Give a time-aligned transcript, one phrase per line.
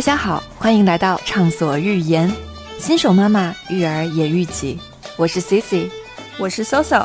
[0.00, 2.32] 大家好，欢迎来到畅所欲言，
[2.78, 4.80] 新手妈妈育儿也育己。
[5.18, 5.90] 我是 Cici，
[6.38, 7.04] 我是 Soso，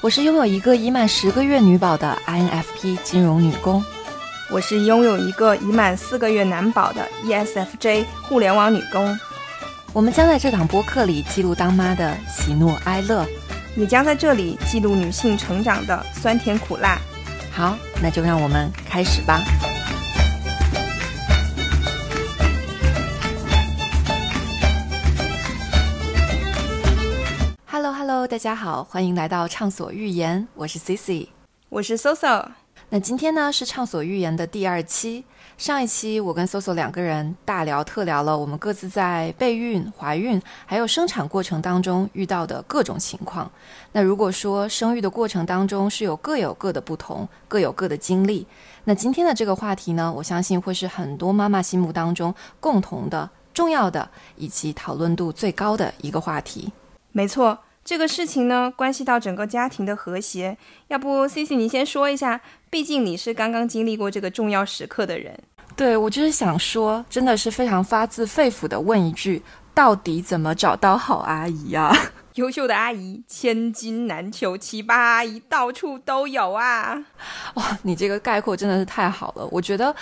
[0.00, 3.84] 我是拥有一个已满十个月女宝的 INFP 金融女工，
[4.50, 9.16] 我是拥有一个已满四个月男宝的 ESFJ 互联网女工。
[9.92, 13.24] 我们将在这档播客里记录当妈的喜怒哀乐，
[13.76, 16.98] 也将在这里记录女性成长的酸甜苦辣。
[17.52, 19.40] 好，那就让我们开始吧。
[28.34, 31.28] 大家好，欢迎来到畅所欲言，我是 Cici，
[31.68, 32.44] 我是 Soso。
[32.88, 35.24] 那今天呢是畅所欲言的第二期。
[35.56, 43.48] 上一期我跟 Soso 两个人大聊特聊了我们各自在备孕、怀孕还有生产过程当中遇到的各种情况。
[43.92, 48.44] 那如果说生育的过程当中是有各有各的不同，各有各的经历，
[48.82, 56.72] 那今天的这个话题呢，我相信会是很多妈妈心目当中共同的、重要的以及讨论度最高的一个话题。
[57.12, 57.56] 没错。
[57.84, 60.56] 这个事情呢，关系到整个家庭的和谐。
[60.88, 62.40] 要不，C C，你先说一下，
[62.70, 65.38] 毕竟你是刚刚经历过这个重要时刻的人。
[65.76, 69.42] 对，我就是想说，真的是非常发自肺腑的问一句：
[69.74, 71.94] 到底怎么找到好阿姨啊？
[72.36, 77.04] 优秀的阿姨千金难求，奇葩阿姨到处都有啊！
[77.54, 79.46] 哇，你这个概括真的是太好了。
[79.52, 79.94] 我觉得，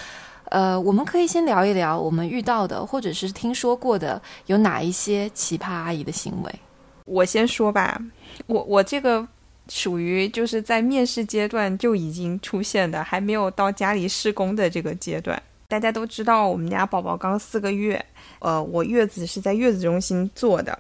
[0.45, 6.61] 呃，我们可以先聊一聊我们遇到的，或者是听说过的，有哪一些奇葩阿姨的行为。
[7.05, 8.01] 我先说吧，
[8.47, 9.27] 我我这个
[9.69, 15.41] 属于就是在面试阶段就已经出现的，还没有到家里施工的这个阶段。
[15.69, 18.05] 大家都知道，我们家宝宝刚四个月，
[18.41, 20.79] 呃，我月子是在月子中心做的。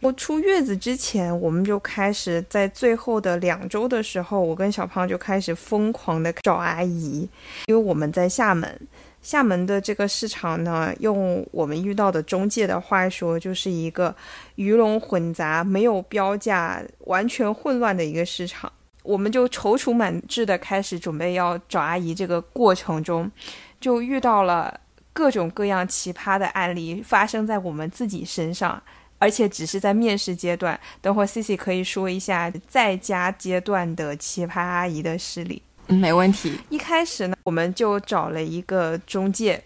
[0.00, 7.28] 我出月子之前，我们就开始在最后的两周的时候，我跟小胖就开始疯狂的找阿姨，
[7.66, 8.80] 因为我们在厦门。
[9.28, 14.16] 厦门的这个市场呢，用我们遇到的中介的话说，就是一个
[14.54, 18.72] 鱼龙混杂、没有标价、完全混乱的一个市场。
[19.02, 23.30] 我们就踌躇满志的开始准备要找阿姨，这个过程中，
[23.78, 24.80] 就遇到了
[25.12, 28.82] 各种各样奇葩的案例发生在我们自己身上，
[29.18, 30.80] 而且只是在面试阶段。
[31.02, 35.60] 等会 C C 可以说一下在家阶段的奇葩阿姨的事例。
[35.88, 36.58] 没问题。
[36.68, 39.62] 一开始呢，我们就找了一个中介，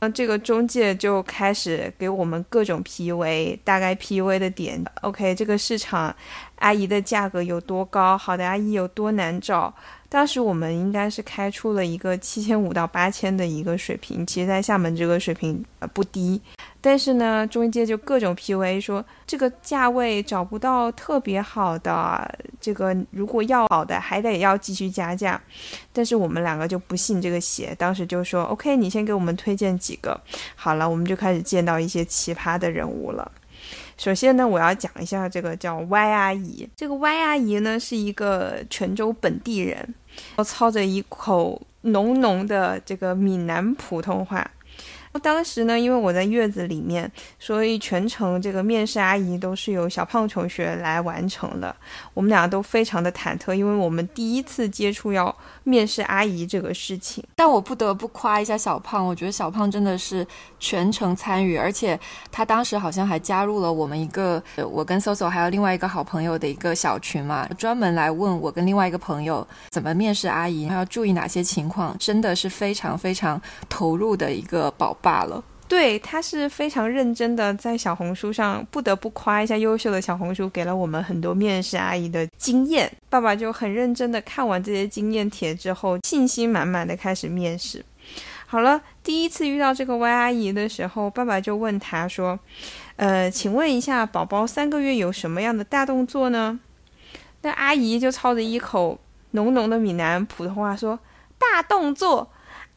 [0.00, 4.84] 那这个中介就开始给我们各种 PUA，大概 PUA 的点。
[5.02, 6.14] OK，这个市场
[6.56, 8.16] 阿姨的价格有多高？
[8.16, 9.74] 好的阿姨有多难找？
[10.08, 16.40] 当时我们应该是开出了一个七千五到八千的一个水平，其实在厦门这个水平呃不低。
[16.80, 25.40] 但是呢，中介就各种 PUA，说这个价位找不到特别好的，这个如果要好的还得要继续加价。
[25.92, 30.18] 但是我们两个就不信这个邪，当时就说 OK，你先给我们推荐几个。
[30.54, 33.30] 好了，我们就开始见到一些奇葩的人物了。
[33.96, 36.68] 首先呢，我要讲一下这个叫 Y 阿姨。
[36.76, 39.94] 这个 Y 阿姨呢是一个泉州本地人，
[40.44, 44.48] 操着一口浓浓的这个闽南普通话。
[45.18, 51.74] 当时呢，因为我在月子里面，所以全程这个面试阿姨都是由小胖同学来完成的。
[52.14, 55.34] 我们俩都非常的忐忑，因为我们第一次接触要
[55.64, 57.24] 面试阿姨这个事情。
[57.34, 60.26] 但我不得不夸一下小胖，我觉得小胖真的是
[60.60, 61.98] 全程参与，而且
[62.30, 75.07] 他当时好像还加入了我们一个我跟 Soso 还有另外一个好朋友的一个小群嘛，专门来问我跟另外一个朋友怎么面试阿姨，要注意哪些情况，真的是非常非常投入的一个宝宝。
[75.08, 82.92] 罢了，对，他是非常认真的，在小红书上不得不夸一下优秀的小红书，给了我们很多面试阿姨的经验。
[83.08, 87.82] 爸爸就很认真的看完这些经验帖之后，信心满满的开始面试。
[88.46, 92.38] 好了，第一次遇到这个 Y 阿姨的时候，爸爸就问他说
[92.96, 96.60] ：“呃，请问一下，宝宝三个月有什么样的大动作呢？”
[97.40, 98.98] 那阿姨就操着一口
[99.30, 100.98] 浓浓的闽南普通话说
[101.40, 102.28] ：“大动作。”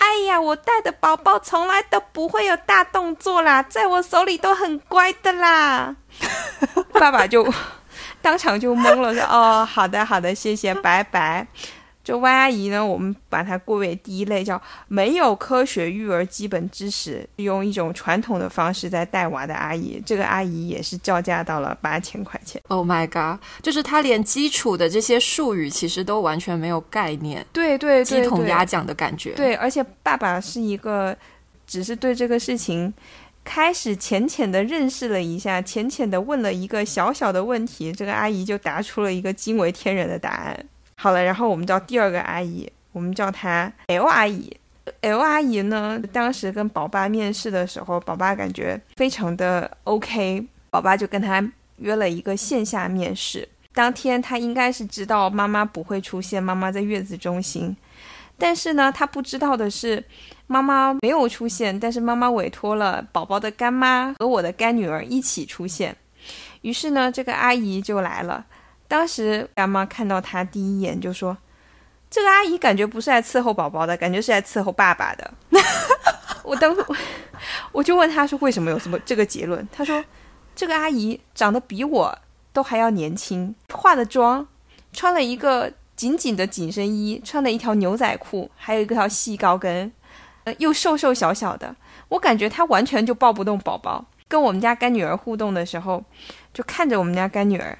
[0.03, 5.95] 哎呀，我带的宝宝从来都不会有大动作啦，在我手里都很乖的啦。
[6.93, 7.47] 爸爸就
[8.19, 11.45] 当场就懵了，说：“哦，好的，好的，谢谢，拜拜。”
[12.11, 20.03] 就 Y 阿姨呢，我们把它归为第一类，叫没有科学育儿基本知识，用一种传统的方式在带娃的阿姨。
[20.05, 22.61] 这个阿姨也是叫价到了八千块钱。
[22.67, 23.41] Oh my god！
[23.63, 27.45] 就是她连基础的这些术语其实都完全没有概念。
[27.53, 29.31] 对对对，鸡同鸭讲的感觉。
[29.31, 31.15] 对，而且爸爸是一个，
[31.65, 32.93] 只是对这个事情
[33.45, 40.65] 开始浅浅的认识了一下，浅浅的问了一个小小的问题，这个阿姨就答出了一个惊为天人的答案。
[41.01, 44.55] 好了，然后我们叫第二个阿姨，我们叫她 L 阿姨。
[45.01, 51.43] L 阿姨呢，当时跟宝爸面试的时候，宝爸感觉非常的 OK，宝爸就跟他
[51.77, 53.49] 约了一个线下面试。
[53.73, 57.75] 当天他应该是知道妈妈不会出现，妈妈在月子中心。
[58.37, 60.03] 但是呢，他不知道的是，
[60.45, 65.95] 妈妈没有出现，但是妈妈委托了宝宝的干妈和我的干女儿一起出现。
[66.61, 68.45] 于是呢，这个阿姨就来了。
[68.91, 71.37] 当时干妈看到她第一眼就说
[72.11, 75.33] ：“这个阿姨感觉不是来伺候宝宝的，感觉是来伺候爸爸的。”
[76.43, 76.85] 我当时
[77.71, 80.03] 我就问她说：“为什么有这么这个结论？”她说
[80.53, 82.19] ：“这个阿姨长得比我。”
[82.53, 84.45] 都还要年轻，化的妆，
[84.91, 89.89] 穿了一个紧紧的紧身衣，穿了一条牛仔裤，还有一个条细高跟，
[90.43, 91.73] 呃，又瘦瘦小小的，
[92.09, 94.03] 我感觉她完全就抱不动宝宝。
[94.27, 96.03] 跟我们家干女儿互动的时候，
[96.53, 97.79] 就看着我们家干女儿，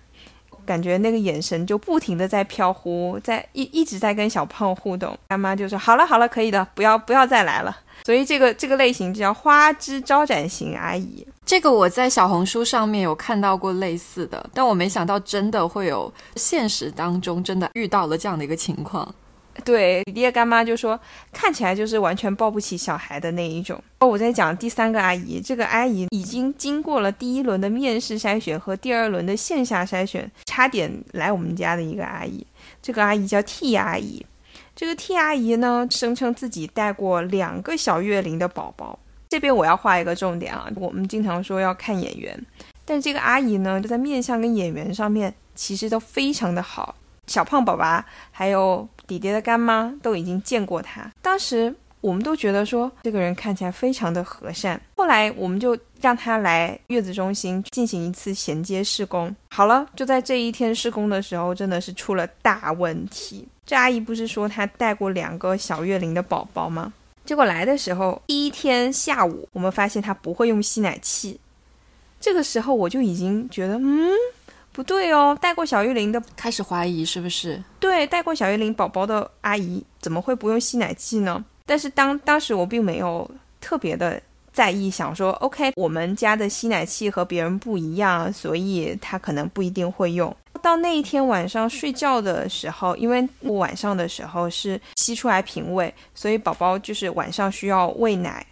[0.71, 5.17] 感觉那个眼神就不停的在飘忽，在一一直在跟小胖互动。
[5.27, 11.27] 干妈就说：“好了好了，可以的，不要不要再来了。”所以这个这个类型就叫花枝招展型阿姨。
[11.45, 19.13] 这个我在小红书上面有看到过类似的，但我没想到真的会有现实当中真的遇到了这样的一个情况。
[19.63, 20.99] 对，弟弟干妈就说
[21.31, 23.81] 看起来就是完全抱不起小孩的那一种。
[23.99, 32.45] 哦，我在讲第三个阿姨，这个阿姨已经经过了第一轮的面试筛选和第二轮的线下筛选，差点来我们家的一个阿姨。
[32.81, 34.25] 这个阿姨叫 T 阿姨。
[34.73, 38.97] 这个 T 阿姨呢，声称自己带过两个小月龄的宝宝。
[39.29, 42.45] 这边我要画一个重点啊，我们经常说要看眼缘，
[42.83, 46.95] 但这个阿姨呢，就在面相跟眼缘上面其实都非常的好。
[47.27, 54.81] 小胖宝宝还有弟弟的干妈都已经见过他，当时我们都觉得说这个人看起来非常的和善。
[54.95, 59.35] 后来我们就让他来月子中心进行一次衔接试工。
[59.49, 63.45] 好了，就在这一天试工的时候，真的是出了大问题。
[63.65, 66.93] 这阿姨不是说她带过两个小月龄的宝宝吗？
[67.25, 71.37] 结果来的时候，第一天下午，我们发现她不会用吸奶器。
[72.21, 74.09] 这个时候我就已经觉得，嗯，
[74.71, 77.61] 不对哦，带过小月龄的，开始怀疑是不是？
[77.79, 81.43] 对，带过小月龄宝宝的阿姨怎么会不用吸奶器呢？
[81.65, 83.29] 但是当当时我并没有
[83.59, 84.21] 特别的
[84.53, 90.35] 在意，想说，OK，我们家的吸奶器和别人不一样，所以他可能不一定会用。
[90.61, 98.45] 到那一天晚上睡觉的时候，因为我晚上的时候是吸出来瓶喂，所以宝宝就是晚上需要喂奶。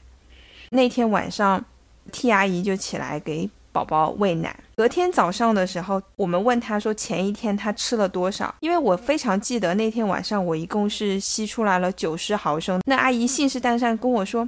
[0.71, 1.63] 那天晚上
[2.11, 3.49] ，T 阿姨就起来给
[3.83, 4.55] 宝宝喂奶。
[4.75, 8.53] 隔天早上的时候，我们问他说前一天他吃了多少？
[8.59, 12.81] 因为我非常记得那天晚上我一共是吸出来了九十毫升。
[12.85, 14.47] 那阿姨信誓旦旦跟我说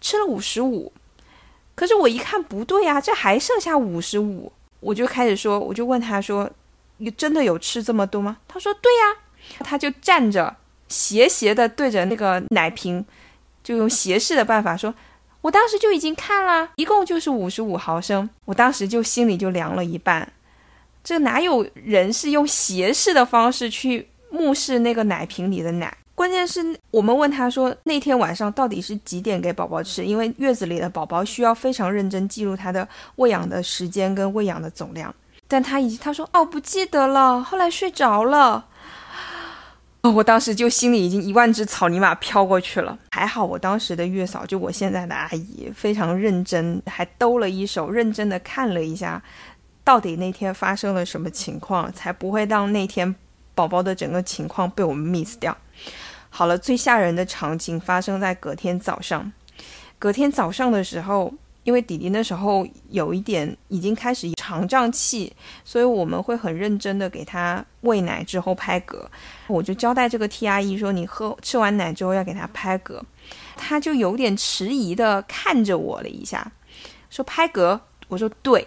[0.00, 0.92] 吃了五十五，
[1.74, 6.50] 可是我一看不对呀，这还剩下五十五，我就开始说，我就问他说。
[7.02, 8.36] 你真的有吃这么多吗？
[8.46, 10.54] 他说对呀，他就站着
[10.86, 13.02] 斜斜的对着那个奶瓶，
[13.64, 14.94] 就用斜视的办法说。
[15.42, 18.28] 我当时就已经看了，一共就是五十五毫升。
[18.44, 20.30] 我当时就心里就凉了一半，
[21.02, 25.96] 这哪有人是用斜视的方式去目视那个奶瓶里的奶？
[26.14, 30.04] 关键是我们问他说那天晚上到底是几点给宝宝吃？
[30.04, 32.86] 因为月子里的宝宝需要非常认真记录他的
[33.16, 35.14] 喂养的时间跟喂养的总量。
[35.48, 38.66] 但他已经他说哦不记得了，后来睡着了。
[40.02, 42.98] 哦， 我当时就心里已经一万只草泥马飘过去了。
[43.10, 49.22] 还好我当时的月嫂就我现在的阿姨非常认真，还兜了一手，认真的看了一下，
[49.84, 53.14] 到底那天发生了什么情况，才不会让那天
[53.54, 55.56] 宝宝的整个情况被我们 miss 掉。
[56.28, 59.32] 好了，最吓人的场景发生在隔天早上。
[59.98, 61.34] 隔天早上的时候。
[61.62, 65.32] 因为弟弟那时候有一点已经开始肠胀气，
[65.64, 68.98] 所以我们会很认真的给他喂奶之后拍嗝。
[69.46, 73.00] 我就交代这个 T 阿姨说：“你喝吃完奶之后要给他拍嗝。”
[73.56, 76.50] 他就有点迟疑的看着我了一下，
[77.10, 78.66] 说：“拍嗝。”我说：“对。”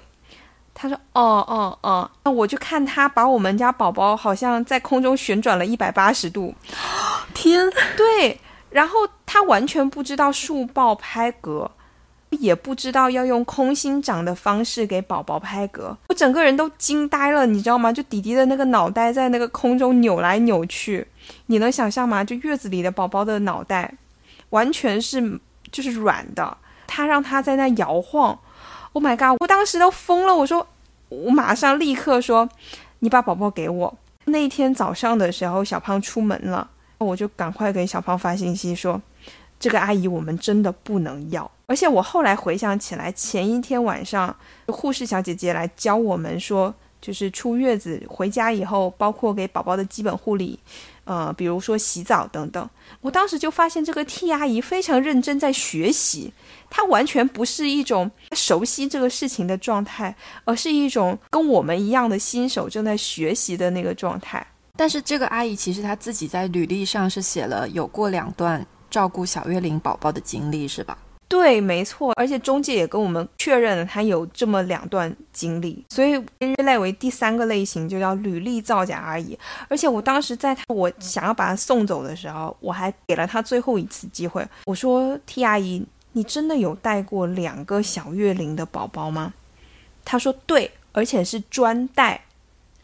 [0.76, 6.54] 他说：“哦哦哦。”那我就看他把我们家宝宝好像在空中旋转了一百八十度，
[7.34, 7.68] 天！
[7.98, 11.70] 对，然后他完全不知道竖抱拍嗝。
[12.40, 17.92] 也不知道要用空心掌的方式给宝宝拍嗝，我整个人都惊呆了，你知道吗？
[17.92, 21.06] 就弟弟的那个脑袋在那个空中扭来扭去，
[21.48, 22.24] 你能想象吗？
[22.24, 23.94] 就月子里的宝宝的脑袋
[24.50, 25.40] 完全是
[25.72, 28.38] 就是软的，他让他在那摇晃
[28.94, 29.38] ，Oh my god！
[29.40, 30.68] 我当时都疯了，我说
[31.10, 32.48] 我马上立刻说
[33.00, 33.98] 你把宝宝给我。
[34.26, 39.02] 那一天早上的时候，小胖出门了，我就赶快给小胖发信息说。
[39.64, 44.36] 这个阿姨我们真的不能要，而且我后来回想起来，前一天晚上
[44.68, 50.60] 护士小姐姐来教我们说就是出月子回家以后，包括给宝宝的基本护理，
[51.06, 52.70] 呃，比如说洗澡等等。
[53.00, 56.34] 我当时就发现这个 T 阿姨非常认真在学习，
[56.70, 64.46] 她完全不是一种熟悉这个事情的状态，而是一种跟我们一样的新手正在学习的那个状态。
[64.76, 70.96] 但是这个阿姨其实她自己在履历上是写了有过两段照顾小月龄宝宝的经历，是吧？
[71.28, 79.36] 对，没错，而且中介也跟我们确认了他有这么两段经历，所以归类为第三个类型，就叫履历造假而已。
[79.68, 89.34] 而且我当时在他我想要把他送走的时候，我还给了他最后一次机会，我说：“T 阿姨，你真的有带过两个小月龄的宝宝吗？”
[90.06, 92.22] 他说：“对，而且是专带。”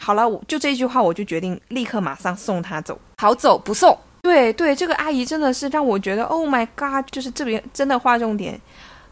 [0.01, 3.95] 好了，我就这句话，我就决定立刻马上送他走，好走不送。
[4.21, 7.05] 对对，这个阿姨真的是让我觉得，Oh my god！
[7.11, 8.59] 就是这边真的划重点，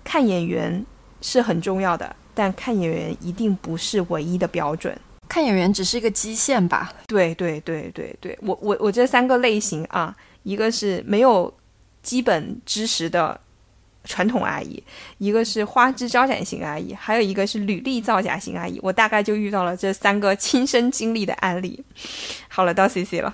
[0.03, 0.85] 看演员
[1.21, 4.97] 是很重要的，但看演员一定不是唯一的标准，
[5.27, 6.93] 看演员只是一个基线吧。
[7.07, 11.51] 对对对对对，我我我这三个类型啊，一个是没有
[12.03, 13.39] 基本知识的
[14.03, 14.83] 传统阿姨，
[15.17, 18.79] 一个是花枝招展型阿姨，还有一个是履历造假型阿姨。
[18.83, 21.83] 我大概就遇到了这三个亲身经历的案例。
[22.49, 23.33] 好了，到 C C 了。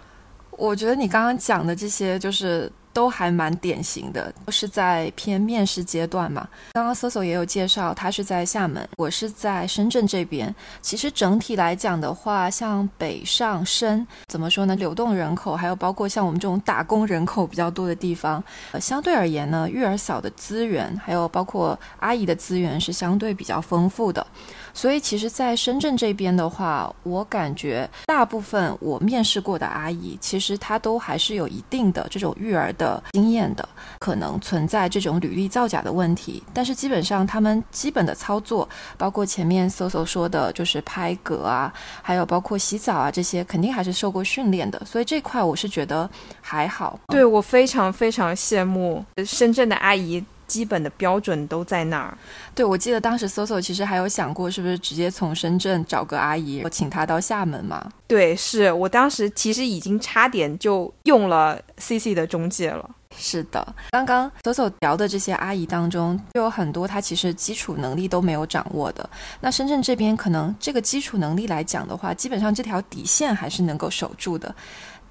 [0.57, 6.47] 我觉得你刚刚讲的这些，就是都还蛮典型的，都是在偏面试阶段嘛。
[6.73, 10.53] 刚刚搜索也有介绍，他是在厦门，我是在深圳这边。
[10.79, 14.75] 其实整体来讲的话，像北上深，怎么说呢？
[14.75, 18.43] 流动人口，还有包括像我们这种打工人口比较多的地方，
[18.73, 24.25] 呃，相对而言呢，育儿嫂的资源，还有包括阿姨的资源是相对比较丰富的。
[24.73, 33.67] 所以其实，在深圳这边的话，我感觉大部分我面试过的阿姨，其实她都还是有一定的这种育儿的经验的，
[33.99, 36.41] 可能存在这种履历造假的问题。
[36.53, 44.83] 但是基本上，他们基本的操作，包括前面搜搜说的，就是拍嗝啊，还有包括洗澡啊这些，肯定还是受过训练的。
[44.85, 46.09] 所以这块我是觉得
[46.41, 46.99] 还好。
[47.07, 50.23] 对我非常非常羡慕深圳的阿姨。
[50.53, 52.15] 基本的标准都在那儿。
[52.53, 57.91] 对，我记得当时 Soso 其实还有想过，是不是直接从深圳找个阿姨，我请她到厦门嘛？
[58.05, 62.87] 对，是我当时其实已经差点就用了 CC 的中介了。
[63.15, 69.07] 是的，刚刚 Soso 聊的这些阿姨当中，就有很多她其实基础能力都没有掌握的。
[69.39, 74.53] 那深圳这边可能这个基础能力来讲的话，基本上这条底线还是能够守住的。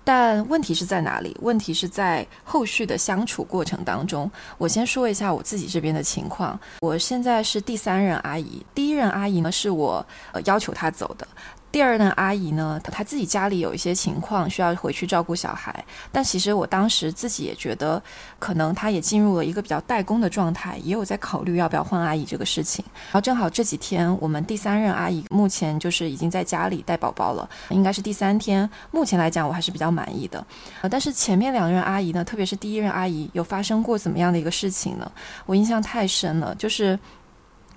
[0.04, 1.36] 但问题是在哪里？
[1.40, 4.30] 问题是在后续的相处过程当中。
[4.58, 6.58] 我先说一下我自己这边的情况。
[6.80, 11.26] 我现在是第三任阿姨，第一任阿姨呢是我呃要求她走的。
[11.72, 18.00] 第二任阿姨呢，她自己家里有一些情况需要回去照顾小孩，但其实我当时自己也觉得，
[18.38, 22.84] 可能她也进入了一个比较代工的状态，也有在考虑要不要换阿姨这个事情。
[23.06, 28.68] 然后正好这几天，我们第三任阿姨目前就是已经在家里带宝宝了，应该是第三天。
[28.90, 30.46] 目前来讲，我还是比较满意的。
[30.82, 35.10] 呃，但是前面两任阿姨呢，特别是第一任阿姨，有发生过怎么样的一个事情呢？
[35.46, 36.98] 我印象太深了，就是。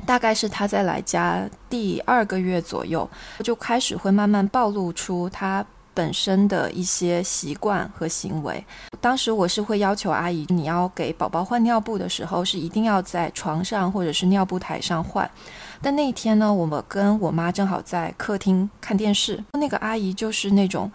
[0.05, 3.09] 大概是他在来家第二个月左右，
[3.39, 8.63] 就开始会慢慢暴露出他本身的一些习惯和行为。
[8.99, 15.29] 当时我是会要求阿姨，你要给宝宝换尿布的时候，是一定要在床上或者是尿布台上换。
[15.81, 20.91] 但那一天呢，我们跟我妈正好在客厅看电视，那个阿姨就是那种，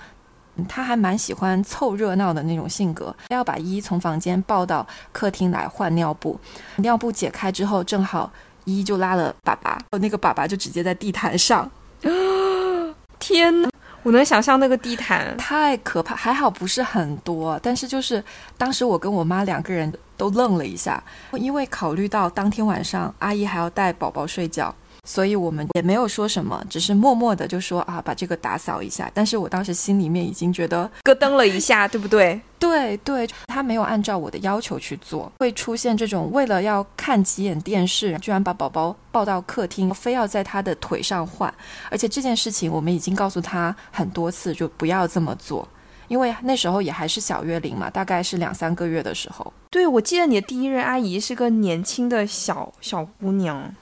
[0.69, 6.39] 她还蛮喜欢凑热闹的那种性格，要把一从房间抱到客厅来换尿布。
[6.77, 8.31] 尿布解开之后，正好。
[8.71, 11.69] 依依就拉了粑粑，那个粑粑就直接在地毯上。
[13.19, 13.69] 天哪，
[14.03, 16.15] 我能想象那个地毯太可怕。
[16.15, 18.23] 还好不是很多，但是就是
[18.57, 24.75] 当时我跟我妈两个人都愣了一下，因为考虑到当天晚上阿姨还要带宝宝睡觉。
[25.05, 29.11] 所以我们也没有说什么，只是默默的就说啊，把这个打扫一下。
[29.15, 32.41] 但是我当时心里面已经觉得咯噔了一下，对不对？
[32.59, 41.53] 对对，他没有按照我的要求去做，会出现这种为了要看几眼电视，居然把宝宝抱到客厅，非要在他的腿上换。
[41.91, 45.67] 而且这件事情我们已经告诉他很多次，就不要这么做，
[46.09, 49.51] 因为那时候也还是小月龄嘛，大概是两三个月的时候。
[49.71, 53.75] 对，我记得你的第一任阿姨是个年轻的小小姑娘。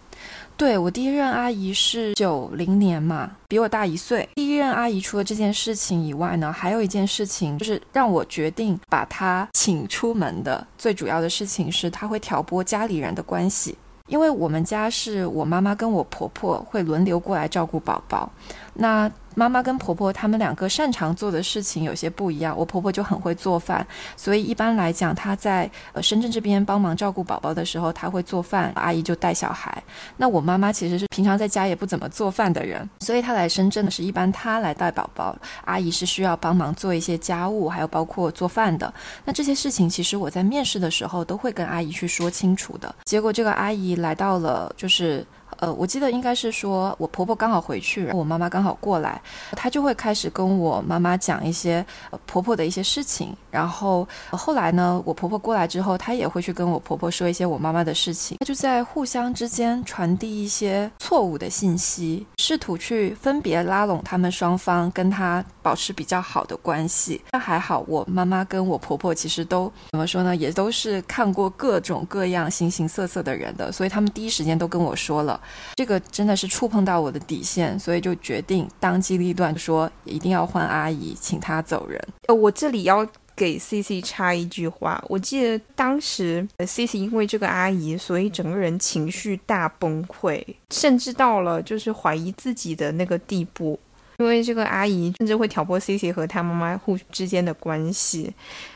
[0.59, 4.29] 对我第一任阿姨是九零年嘛，比我大一岁。
[4.35, 13.79] 第一任阿姨除了这件事情以外呢，还有一件事情就是让我决定把她请出门的最主要的事情是，她会挑拨家里人的关系。
[14.09, 18.29] 因为我们家是我妈妈跟我婆婆会轮流过来照顾宝宝，
[18.75, 19.09] 那。
[19.38, 22.52] 妈妈跟婆婆她们两个擅长做的事情有些不一样。
[22.59, 29.80] 我婆婆就很会做饭，所以一般来讲，她在呃深圳这边帮忙照顾宝宝的时候，她会做饭，阿姨就带小孩。
[30.16, 38.92] 那我妈妈其实是平常在家也不怎么做饭的人，所以她来深圳的是一般她来带宝宝，阿姨是需要帮忙做一些家务，还有包括做饭的。
[39.25, 42.92] 那这些事情其实我在面试的时候都会跟阿姨去说清楚的。
[43.04, 45.25] 结果这个阿姨来到了，就是。
[45.59, 49.21] 呃，我记得应该是说，我婆婆刚好回去，我妈妈刚好过来，
[49.53, 51.85] 她就会开始跟我妈妈讲一些
[52.27, 53.35] 婆婆的一些事情。
[53.50, 67.21] 然后后来呢，我婆婆过来之后，她也会去跟我婆婆说一些我妈妈的事情，她就在互相之间传递一些错误的信息，试图去分别拉拢他们双方，跟她保持比较好的关系。
[67.33, 75.41] 那还好，我妈妈跟我婆婆其实都怎么说呢，也都是看过各种各样形形色色的人的，所以他们第一时间都跟我说了。
[75.75, 82.02] 这个真的是触碰到我的底线，所以就决定当机立断说一定要换阿姨，请她走人。
[82.26, 93.78] 呃，我这里要给 C C 插一句话，我记得当时 C C 因为这个阿姨，所以整个人情绪大崩溃，甚至到了就是怀疑自己的那个地步。
[94.19, 98.35] 因为这个阿姨甚至会挑拨 C C 和她妈妈互之间的关系，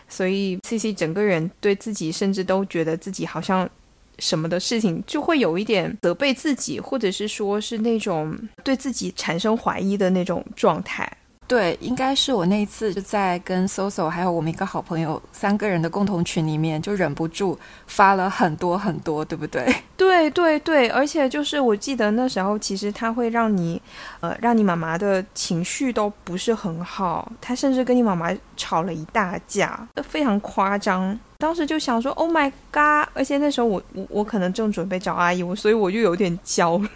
[0.08, 3.68] 所以 C C 整个人对自己甚至都觉得自己好像。
[4.18, 11.10] 什么的事情就会有一点责备自己，或者是说是那种对自己产生怀疑的那种状态。
[11.48, 19.70] 对，应该是我那一次就在跟 Soso 还有我们一个好朋友三个人的共同群里面，就忍不住发了很多很多，对不对？
[19.98, 23.82] 对对对，而且就是我记得那时候，其实他会让你，
[24.20, 31.18] 呃，让你妈妈的情绪都不是很好，他甚至跟你妈妈吵了一大架，非常夸张。
[31.42, 33.08] 当时就想说，Oh my god！
[33.14, 36.88] 而且那时候我我我可能正准备找阿姨，我所以我就有点焦虑。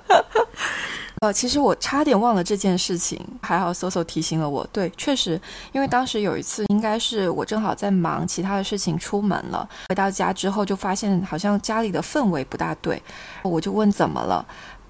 [1.22, 4.68] 呃，其实我差点忘了这件事情，还好 Soso 提醒了我。
[4.70, 5.40] 对，确实，
[5.72, 13.02] 因为当时有一次，应该是我正好在忙其他的事情，出门了，回到家之后就发现好像家里的氛围不大对，
[13.42, 14.44] 我就问怎么了，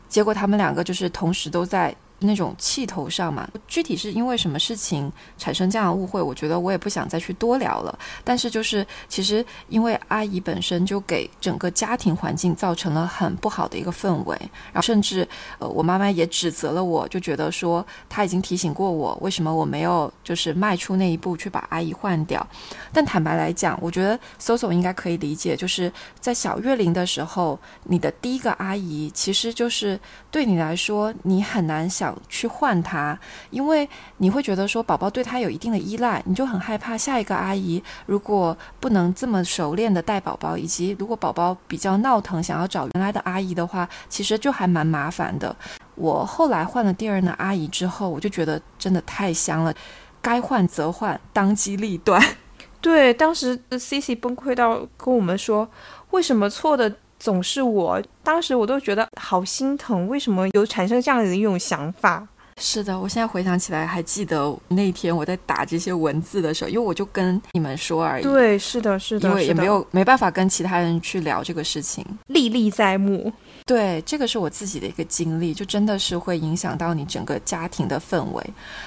[0.08, 1.94] 结果他们两个就是同时都在。
[2.20, 7.98] 那种气头上嘛，具体是因为什么事情产生这样的误会，我觉得我也不想再去多聊了。
[8.24, 14.34] 但是就是，其实因为阿姨本身就给整个家庭环境造成了很不好的一个氛围，
[14.72, 22.46] 然后甚至呃，我妈妈也指责了我，就觉得说她已经提醒过我，为什么我没有就是迈出那一步去把阿姨换掉。
[22.94, 30.00] 但坦白来讲，我觉得 Soso 应该可以理解，就是在小月龄的时候，你的第一个阿姨其实就是
[30.30, 32.05] 对你来说，你很难想。
[32.28, 33.18] 去换他，
[33.50, 33.88] 因为
[34.18, 45.54] 你会觉得说宝宝对他有一定的依赖，你就很害怕下一个阿姨如果不能这么熟练的带宝宝，以及如果宝宝比较闹腾，想要找原来的阿姨的话，其实就还蛮麻烦的。
[45.94, 49.72] 我后来换了第二任的阿姨之后，我就觉得真的太香了，
[50.20, 52.22] 该换则换，当机立断。
[52.82, 55.68] 对，当时 C C 崩溃到跟我们说，
[56.10, 56.94] 为什么错的？
[57.18, 62.26] 总是我，当时我都觉得好心疼，为什么有产生这样的一种想法？
[62.58, 68.22] 是的，我现在回想起来还记得那天我在打这些文字的时候，因为我就跟你们说而已。
[68.22, 73.30] 对，是的，是的，因为也没有没办法跟其他人去聊这个事情，历历在目。
[73.66, 78.42] 对，这个是我自己的一个经历，就真的是会影响到你整个家庭的氛围。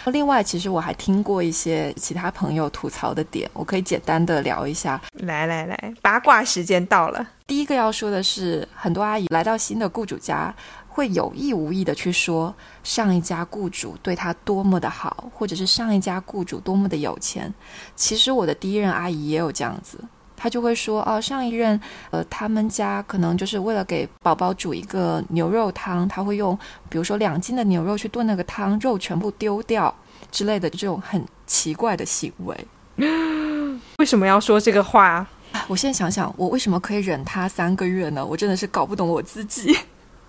[0.06, 5.00] 另外，其实我还听过一些其他朋友吐槽的点，我可以简单的聊一下。
[5.13, 7.24] 来来来，八卦时间到了。
[7.50, 10.54] 第一个要说的是，很多阿姨来到新的雇主家，
[10.88, 17.52] 会有意无意的去说上一家雇主对她多么的好，或者是上一家雇主多么的有钱。
[17.96, 20.00] 其实我的第一任阿姨也有这样子。
[20.38, 21.82] 她就会说哦，上一任，
[22.12, 26.56] 呃，他们家可能就是为了给宝宝煮一个牛肉汤，他会用
[26.88, 29.92] 比如说两斤的牛肉去炖那个汤，肉全部丢掉
[30.30, 32.68] 之类的这种很奇怪的行为。
[33.98, 35.26] 为什么要说这个话？
[35.68, 38.26] 我现在想想，我为什么可以忍他三个月呢？
[38.26, 39.78] 我真的是搞不懂我自己。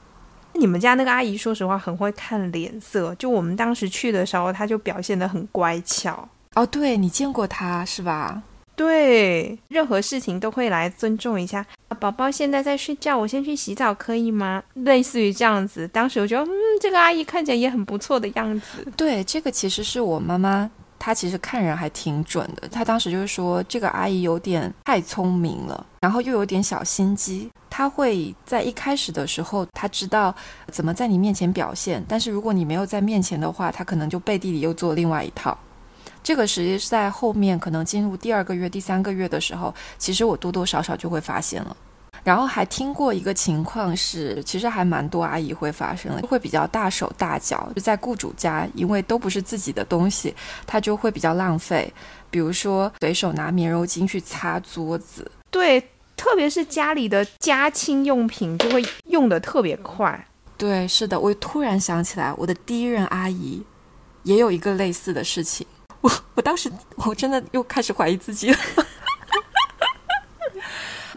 [0.54, 3.14] 你们家那个阿姨，说实话很会看脸色。
[3.14, 6.28] 就我们当时去的时候，她就表现得很乖巧。
[6.54, 8.42] 哦，对你见过她是吧？
[8.76, 11.64] 对，任何事情都会来尊重一下。
[11.98, 14.62] 宝宝现在在睡觉，我先去洗澡，可以吗？
[14.74, 15.86] 类似于这样子。
[15.88, 18.86] 当时我觉得，嗯，这个阿姨看起来也很不错的样子。
[18.96, 22.68] 对，这个其实是我妈妈，她其实看人还挺准的。
[22.68, 27.50] 她当时就是说，这个阿姨有点太聪明了，然后又有点小心机。
[27.68, 30.32] 她会在一开始的时候，她知道
[30.68, 35.56] 怎么在你面前表现，但是如果你没有在面前的话，她可能就背地里又做另外一套。
[36.22, 41.74] 这个实际是在后面，可能进入第二个月、第三个月的时候，其实我多多少少就会发现了。
[42.22, 50.34] 然后还听过一个情况是，其实还蛮多阿姨会发生的，会比较大手大脚，就在雇主家，因为都不是自己的东西，
[50.66, 51.92] 她就会比较浪费，
[52.30, 55.30] 比如说随手拿棉柔巾去擦桌子。
[55.50, 55.80] 对，
[56.16, 60.26] 特别是家里的家清用品就会用的特别快。
[60.56, 63.62] 对，是的，我突然想起来，我的第一任阿姨
[64.24, 65.66] 也有一个类似的事情。
[66.02, 68.58] 我我当时我真的又开始怀疑自己了。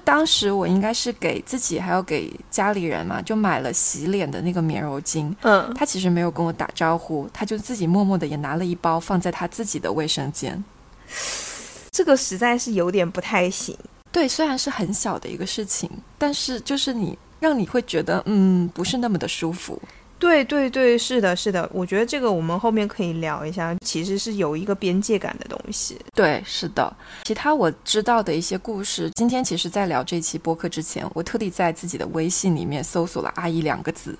[0.03, 5.33] 当时我应该是给自己还有给家里人嘛，就买了洗脸的那个棉柔巾。
[5.41, 10.63] 嗯，他其实没有跟我打招呼，他就自己默默的也拿了一包放在他自己的卫生间。
[11.91, 13.77] 这个实在是有点不太行。
[14.11, 19.81] 对，虽然是很小的一个事情，但是就是你让你会觉得嗯，不是那么的舒服。
[20.19, 25.99] 对对对，是的，是的，我觉得这个我们后面可以聊一下，其实是有一个边界感的东西。
[26.15, 26.95] 对，是的。
[27.25, 34.17] 其他我知道的一些故事，今天其实，在聊这期播客之前，我特地在自己的微信里面搜索了“阿姨”两个字，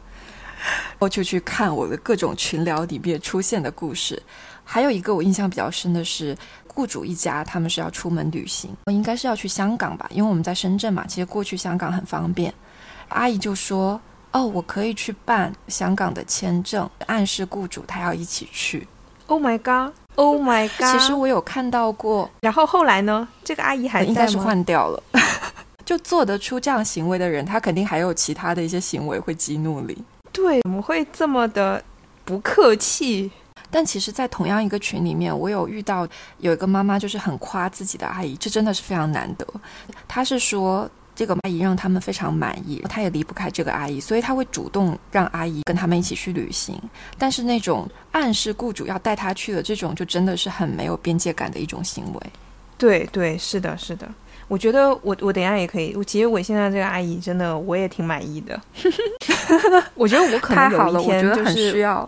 [1.00, 4.22] 我就去看我的各种群聊里面出现的故事。
[4.66, 12.54] 还有一个我印象比较深的是，雇主一家他们是要出门旅行，应该是要去香港吧，因为我们在深圳嘛，其实过去香港很方便。
[13.08, 14.02] 阿姨就说。
[14.34, 18.88] 哦，我可以去办香港的签证，暗示雇主他要一起去。
[19.28, 19.94] Oh my god!
[20.16, 20.92] Oh my god!
[20.92, 23.28] 其实我有看到过，然后后来呢？
[23.44, 25.02] 这个阿姨还应该是换掉了。
[25.86, 29.98] 就做得出这样行为的人，他肯定还有其他的一些行为会激怒你。
[30.32, 31.84] 对，怎么会这么的
[32.26, 33.32] 不客气？
[33.72, 39.46] 但其实，在同样一个群里面，我有遇到有一个妈妈，就是很夸自己的阿姨，这真的是非常难得。
[40.08, 40.90] 她是说。
[41.16, 46.80] 这个阿姨让他们非常满意，他也离不开这个阿姨，所以他会主动让阿姨跟他们一起去旅行。
[47.18, 52.22] 但是那种暗示雇主要带他去的这种，就真的是很没有边界感的一种行为。
[52.78, 54.10] 对对，是的，是的。
[54.48, 55.96] 我觉得我我等下也可以。
[55.96, 58.60] 我其实我现在这个阿姨真的我也挺满意的。
[59.96, 62.08] 我觉得我可能有一天就是需要。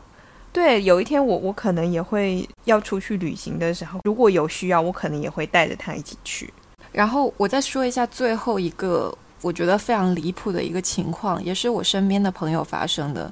[0.51, 6.51] 对，有一天我我可能也会要出去旅行的时候，如果有需要，我可能也会带着他一起去。
[6.95, 13.29] 然后我再说一下最后一个我觉得非常离谱的一个情况，也是我身边的朋友发生的。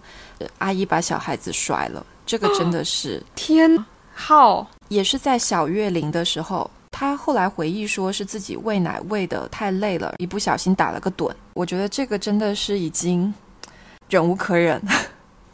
[0.58, 11.34] 阿姨把小孩子摔了，这个真的是天好，也是在小月龄的时候，他后来回忆说是自己喂奶喂的太累了，一不小心打了个盹。
[11.54, 13.34] 我觉得这个真的是已经
[14.10, 14.82] 忍无可忍。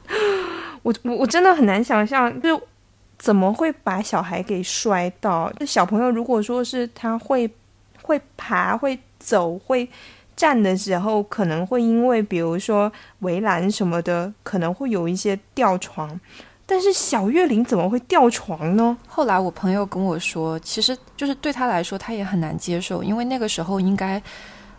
[0.82, 2.60] 我我我真的很难想象，就
[3.20, 5.54] 怎么会把小孩给摔到？
[5.60, 7.48] 就小朋友如果说是他会。
[8.10, 9.88] 会爬、会走、会
[10.36, 16.20] 站的时候，可能会因为比如说围栏什么的，可能会有一些掉床。
[16.66, 18.98] 但是小月龄怎么会掉床呢？
[19.08, 24.20] 后来我朋友跟我说，其实就是对他来说，他也很难接受，因为那个时候应该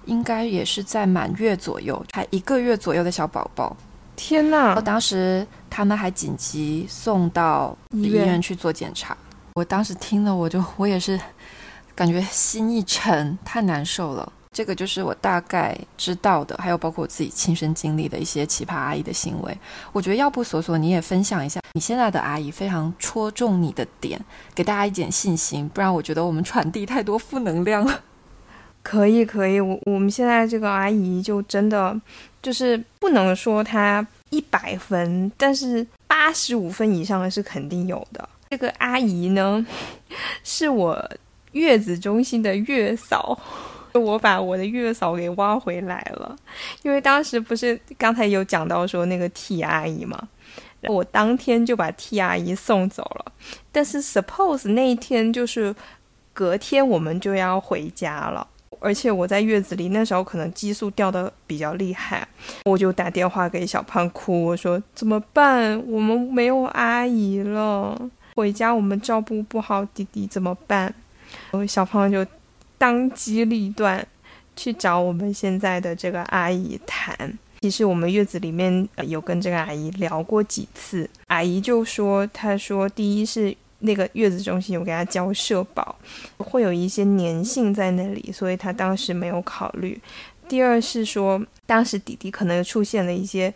[0.06, 3.76] 应该也是在满月左右，才一个月左右的小宝宝。
[4.16, 4.80] 天哪！
[4.80, 9.16] 当时他们还紧急送到医院去做检查。
[9.54, 11.20] 我当时听了，我就我也是。
[11.94, 14.32] 感觉心一沉，太难受了。
[14.52, 19.56] 这个就是我大概知道的，还有包括我自己亲身经历的一些奇葩阿姨的行为。
[19.92, 24.20] 我觉得要不索索你也分享一下你现在的阿姨非常戳中你的点，
[24.52, 25.68] 给大家一点信心。
[25.68, 28.02] 不然我觉得我们传递太多负能量了。
[28.82, 29.60] 可以，可以。
[29.60, 31.96] 我我们现在这个阿姨就真的
[32.42, 38.28] 就是不能说她一百分，但是八十五分以上的是肯定有的。
[38.50, 39.64] 这个阿姨呢，
[40.42, 41.10] 是我。
[41.52, 43.38] 月子中心的月嫂，
[43.92, 46.36] 我把我的月嫂给挖回来了，
[46.82, 50.28] 因为当时不是刚才有讲到说那个 T 阿姨嘛，
[50.82, 53.32] 我当天就把 T 阿姨送走了。
[53.72, 55.74] 但是 suppose 那一天就是
[56.32, 58.46] 隔天我们就要回家了，
[58.78, 62.26] 而且我在月子里那时候可能激素掉的比较厉害，
[62.64, 65.82] 我就打电话给小胖哭，我说怎么办？
[65.88, 67.98] 我们没有阿姨了，
[68.36, 70.94] 回家我们照顾不好弟弟怎么办？
[71.52, 72.24] 我小胖就
[72.78, 74.06] 当机立断
[74.56, 77.38] 去找我们现在的这个阿姨谈。
[77.60, 85.94] 其实我们月子里面有跟这个阿姨聊过几次，阿姨就说：“她说第一是那个月子中心有给她交社保，
[86.38, 90.00] 会有一些粘性在那里，所以她当时没有考虑。
[90.48, 93.52] 第二是说当时弟弟可能出现了一些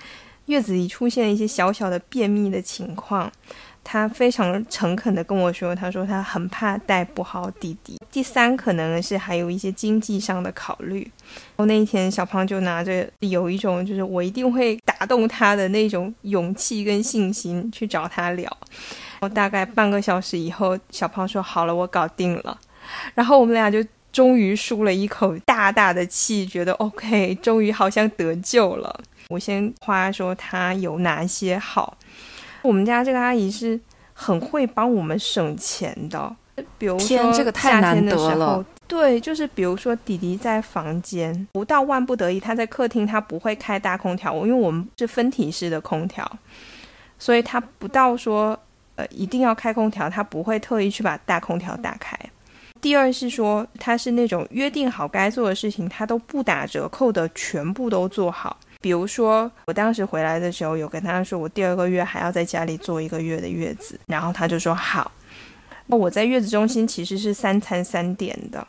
[0.47, 3.33] 月子里出现一些小小的便秘的情况。”
[3.85, 8.01] 他非常诚恳的跟我说：“他说他很怕带不好弟弟。
[8.11, 11.09] 第三，可能是还有一些经济上的考虑。”
[11.55, 18.45] 然后那一天，小胖就拿着有一种就是我一定会打动他的那种勇气跟信心去找他聊。
[19.21, 22.59] 然后大概半个小时以后，小胖说：“好了，我搞定了。”
[23.15, 29.01] 然后我们俩就终于舒了一口大大的气，觉得 OK，终于好像得救了。
[29.29, 31.97] 我先夸说他有哪些好。
[32.65, 33.79] 我们家这个阿姨是
[34.15, 36.35] 很会帮我们省钱的，
[36.79, 38.65] 比如说这个太难得了。
[38.87, 46.31] 对，就是比如说弟弟在房间，不到万不得已，他在客厅，他不会开大空调，因为我们是分体式的空调，
[47.19, 48.59] 所以他不到说
[48.97, 52.19] 呃一定要开空调，他不会特意去把大空调打开。
[52.81, 58.59] 第二是说，他是那种约定好该做的事情，他都不打折扣的全部都做好。
[58.85, 65.11] 比如说，我当时回来的时候，有跟他说，我第二个月还要在家里坐一个月的月子，然后他就说好。
[65.87, 68.69] 那我在月子中心其实是三餐三点的，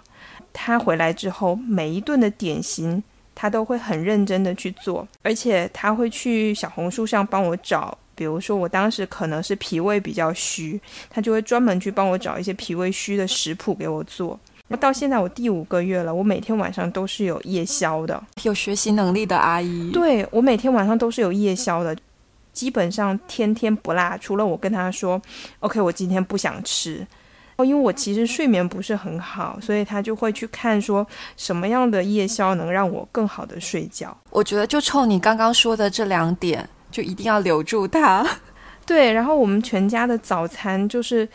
[0.53, 3.03] 他回来之后，每一顿的点心
[3.35, 7.97] 他都会很认真的去做，而且他会去小红书上帮我找。
[8.15, 14.39] 比如说，我当时可能是脾胃比较虚，他就会专门去帮我找一些脾胃虚的食谱给我做。
[14.67, 19.91] 那到现在我第五个月了，我每天晚上都是有夜宵的，有学习能力的阿姨。
[19.91, 21.95] 对我每天晚上都是有夜宵的，
[22.51, 24.17] 基本上天天不落。
[24.19, 25.21] 除了我跟他说
[25.59, 27.05] ，OK，我今天不想吃。
[27.57, 31.05] 哦，因为我其实睡眠不是很好，所以他就会去看说
[31.37, 34.17] 什么样的夜宵能让我更好的睡觉。
[34.29, 36.67] 我觉得就冲你刚刚说的这两点。
[36.91, 38.25] 就一定要留住他，
[38.85, 39.11] 对。
[39.11, 41.27] 然后我们全家的早餐就是，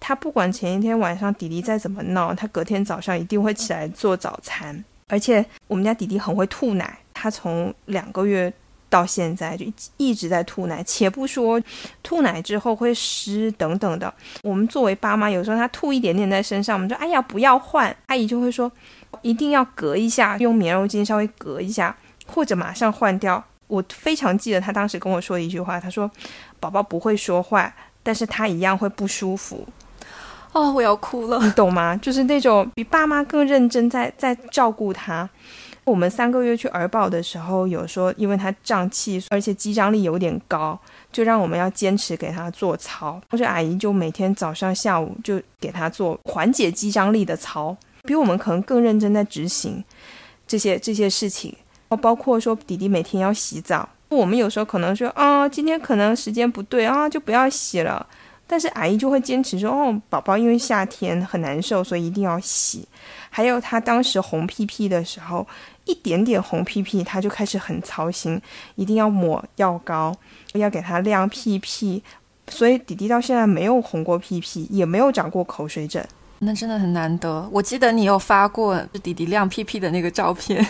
[0.00, 4.82] 他不管前一天晚上弟弟再怎么闹，他隔天早上一定会起来做早餐。
[5.06, 8.52] 而且我们家弟弟很会吐奶，他从两个月
[8.88, 10.82] 到现在就一直在吐奶。
[10.82, 11.60] 且不说
[12.02, 18.70] 吐奶之后会湿等等的，我们作为爸妈，有时候他吐一点点在身上，我们说哎呀不要换，阿姨就会说
[19.22, 21.94] 一定要隔一下，用棉柔巾稍微隔一下，
[22.26, 23.44] 或者马上换掉。
[23.66, 26.10] 我非常记得他当时跟我说的一句话，他说
[26.58, 29.66] ：“宝宝不会说话，但是他一样会不舒服。”
[30.52, 31.96] 哦，我要哭了，你懂吗？
[31.96, 35.28] 就是那种比爸妈更认真在在照顾他。
[35.84, 40.78] 我们三个月去儿保的时候，有说因为他胀气，而且肌张力有点高，
[41.10, 43.20] 就让我们要坚持给他做操。
[43.30, 49.82] 或者阿姨就每天早上下午就给他做缓解肌张力的操，比我们可能更认真在执行
[50.46, 51.54] 这些这些事情。
[52.00, 58.06] 包括说弟弟每天要洗澡，我们有时候可能说啊，今天可能时间不对啊，就不要洗了。
[58.50, 62.84] 但是阿姨就会坚持说，哦，宝宝因为夏天很难受，所以一定要洗。
[63.30, 65.46] 还有他当时红屁屁的时候，
[65.84, 68.42] 一点点红屁屁，他就开始很操心，
[68.74, 70.12] 一定要抹药膏，
[70.54, 72.02] 要给他晾屁屁。
[72.48, 76.04] 所以弟弟到现在没有红过屁屁，也没有长过口水疹。
[76.40, 77.48] 那真的很难得。
[77.52, 80.66] 我记得你有发过弟弟晾屁屁的那个照片。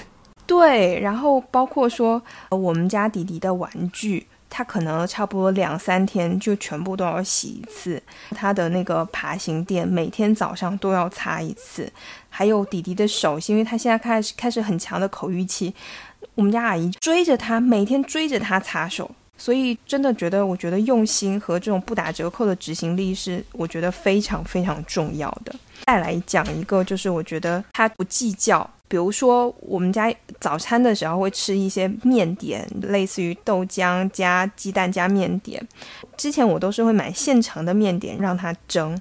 [0.46, 8.02] 对，然后包括说，我们家弟弟的玩具，他可能差不多两三天就全部都要洗一次。
[8.32, 11.90] 他的那个爬行垫，每天早上都要擦一次。
[12.28, 15.72] 还有弟弟的手，因为他现在开始开始很强的口欲期，
[16.34, 19.10] 我们家阿姨追着他，每天追着他擦手。
[19.38, 25.54] 所以真的觉得，我觉得用心和这种不打折扣的执行力是我觉得非常非常重要的。
[25.90, 28.68] 再来讲一个，就是我觉得他不计较。
[28.86, 35.60] 比如说，我们家早餐的时候会吃一些面点，类似于豆浆加鸡蛋加面点。
[36.16, 38.96] 之前我都是会买现成的面点让他蒸。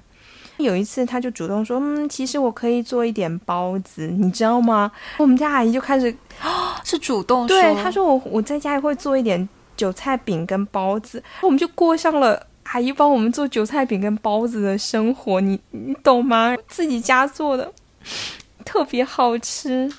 [0.56, 6.12] 有一次，他就主动说：“嗯，其实我可以做一点包子，你知道吗？”我们家阿姨就开始
[6.82, 11.22] 是主动对他说：“我我在家里会做一点韭菜饼跟包子。
[11.40, 16.56] ”我们就过上了阿姨帮我们做韭菜饼跟包子的生活，你你懂吗？
[16.68, 17.72] 自己家做的。
[18.64, 19.92] 特别好吃，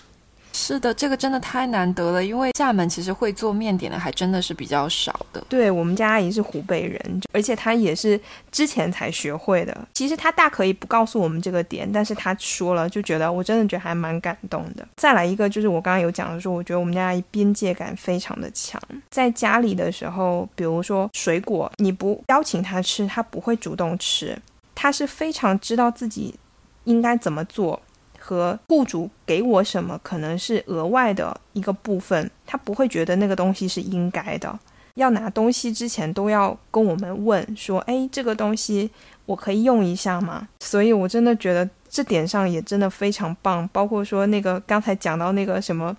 [0.64, 2.24] 是的，这个真的太难得了。
[2.24, 5.44] 因为厦门其实会做面点的还真的是比较少的。
[5.50, 8.20] 对我们家阿姨是湖北人，而且她也是
[8.52, 9.76] 之前才学会的。
[9.96, 14.88] 其实她大可以不告诉我们这个点，但是她说了，就觉得我真的觉得还蛮感动的。
[14.96, 18.80] 再来一个，就是我刚刚有讲的说，我觉得我们家阿姨边界感非常的强。
[19.10, 24.38] 在家里的时候，比如说水果，你不邀请她吃，她不会主动吃。
[24.76, 26.36] 她是非常知道自己
[26.84, 27.82] 应该怎么做。
[28.22, 34.60] 和雇主给我什么，可能是额外的一个部分，他不会觉得那个东西是应该的。
[34.96, 38.90] 要拿东西之前都要跟我们问说：“哎，这个东西
[39.26, 43.66] 我可以用一下吗？”所以，我真的觉得这点上也真的非常棒。
[43.72, 45.96] 包括说那个刚才讲到那个什么，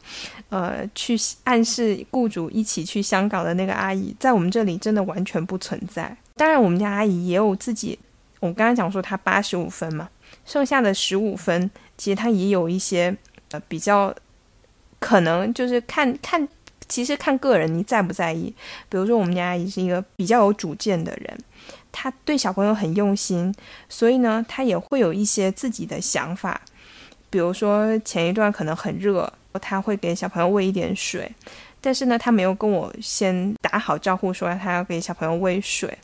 [0.50, 6.14] 呃，去暗示雇主一起去香港的那个阿姨，在我们这里真的完全不存在。
[6.36, 7.98] 当然，我们家阿姨也有自己，
[8.40, 10.06] 我刚才讲说她八十五分嘛，
[10.44, 11.70] 剩下的十五分。
[11.96, 13.16] 其实他也有一些
[13.50, 14.14] 呃比较，
[14.98, 16.48] 可能就是看看，
[16.88, 18.52] 其实看个人你在不在意。
[18.88, 21.38] 比如说我们家阿姨是一个比较有主见的人，
[21.92, 23.54] 她对小朋友很用心，
[23.88, 26.60] 所以呢，她也会有一些自己的想法。
[27.30, 31.30] 比如说前一段可能很热，他会给小朋友喂一点水，
[31.80, 35.96] 但是呢，他没有跟我先打好招呼说他要给小朋友喂水，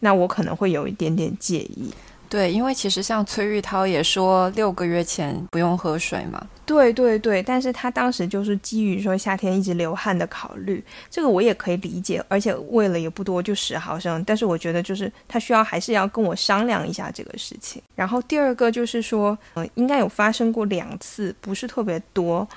[0.00, 1.92] 那我可能会有一点点介意。
[2.32, 6.42] 对，因为其实像崔玉涛也说六个月前不用喝水嘛。
[6.64, 14.24] 对对对，但是他当时就是基于说夏天一直流汗的考虑，这个我也可以理解，而且喂了也不多，就十毫升。
[14.24, 17.82] 但是我觉得就是他需要还是要跟我商量一下这个事情。
[17.94, 22.48] 然后第二个就是说，呃，应该有发生过两次，不是特别多，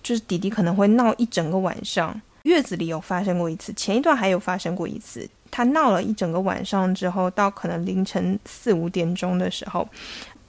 [0.00, 2.20] 就是弟弟可能会闹一整个晚上。
[2.44, 5.28] 月子里有发生过一次，前一段还有发生过一次。
[5.56, 9.88] 他闹了一整个晚上之后，到可能凌晨四五点钟的时候，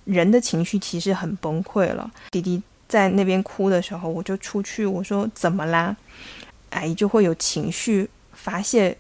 [0.04, 2.10] 人的情绪其实很崩溃了。
[2.32, 5.96] 弟弟在那边哭的时候，我就出去，我说怎么啦？
[6.72, 8.98] 阿姨就会有情绪发泄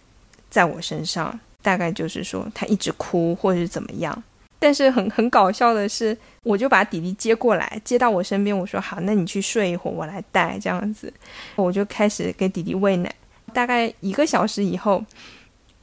[0.47, 4.23] 在我身上，大概就是说他一直哭或者是怎么样。
[4.59, 11.11] 但是很很搞笑的是，我就把弟弟接过来，接到我身边，我说好，那你去睡一会儿，我来带这样子。
[11.55, 13.11] 我就开始给弟弟喂奶，
[13.51, 15.03] 大概一个小时以后。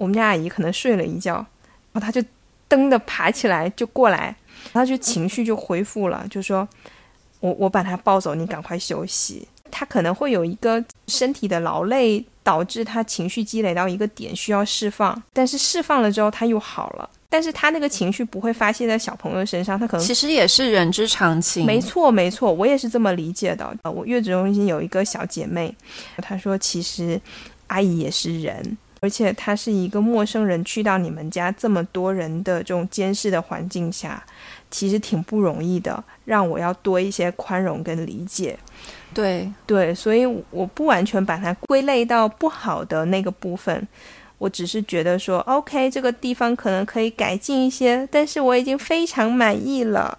[0.02, 1.34] 我们家阿姨可能睡了一觉，
[1.92, 2.20] 然后她就
[2.68, 4.34] 噔的爬起来就过来，
[4.72, 6.68] 然后就情绪就恢复了，就说
[7.38, 21.64] ：“我我把她抱走，你赶快休息。”她可能会有一个身体的劳累导致她情绪积累到一个点需要释放，但是释放了之后她又好了，但是她那个情绪不会发泄在小朋友身上，她可能其实也是人之常情。
[21.64, 23.72] 没错没错，我也是这么理解的。
[23.84, 25.72] 我月子中心有一个小姐妹，
[26.16, 27.18] 她说其实
[27.68, 28.76] 阿姨也是人。
[29.02, 34.24] 而且他是一个陌生人，去到你们家这么多人的这种监视的环境下，
[34.70, 36.02] 其实挺不容易的。
[36.24, 38.56] 让我要多一些宽容跟理解。
[39.12, 43.88] 对对，所以我不完全把它归类到不好的那个部分，
[44.38, 50.16] 我只是觉得说，OK，这个地方可能可以改进一些，但是我已经非常满意了。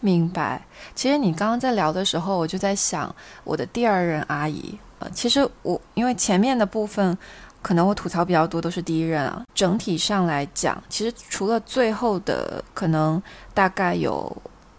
[0.00, 0.60] 明白。
[0.96, 4.76] 其实你刚刚在聊的时候，我就在想我的第二任阿姨。
[4.98, 7.16] 呃，其实我因为前面的部分。
[7.60, 9.42] 可能我吐槽比较多都是第一任啊。
[9.54, 13.20] 整体上来讲，其实除了最后的可能
[13.52, 14.34] 大概有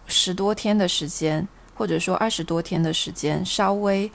[0.06, 4.10] 十多天的时间，或者说二十多天的时间，稍微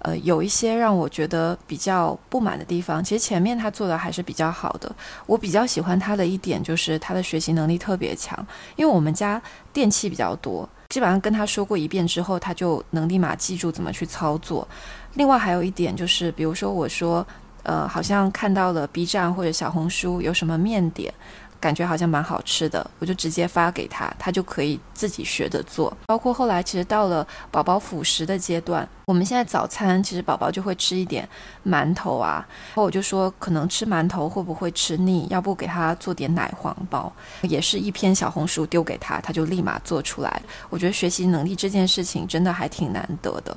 [0.00, 3.04] 呃有一些让我觉得比较不满的地方。
[3.04, 4.92] 其实前面他做的还是比较好的。
[5.26, 8.44] 我比较喜欢他的一点就是他的学习能力特别强，
[8.76, 9.40] 因为我们家
[9.72, 14.66] 电器比较多，基本上跟他说过一遍之后，他就能立马记住怎么去操作。
[15.14, 17.24] 另外还有一点就是，比如说我说。
[17.66, 21.12] 呃，好像看到了 B 站或者小红书有什么面点，
[21.58, 25.92] 感觉好像蛮好吃的，我就直接发给他，他就可以自己学着做。
[26.06, 31.28] 包括后来其实到了宝宝辅食的阶段，我们现在早餐其实宝宝就会吃一点
[31.66, 40.40] 馒头啊，然后我就说可能吃馒头会不会吃腻，要不给他做点奶黄包，也是一篇小红书丢给他，他就立马做出来。
[40.70, 43.56] 我觉得学习能力这件事情真的还挺难得的。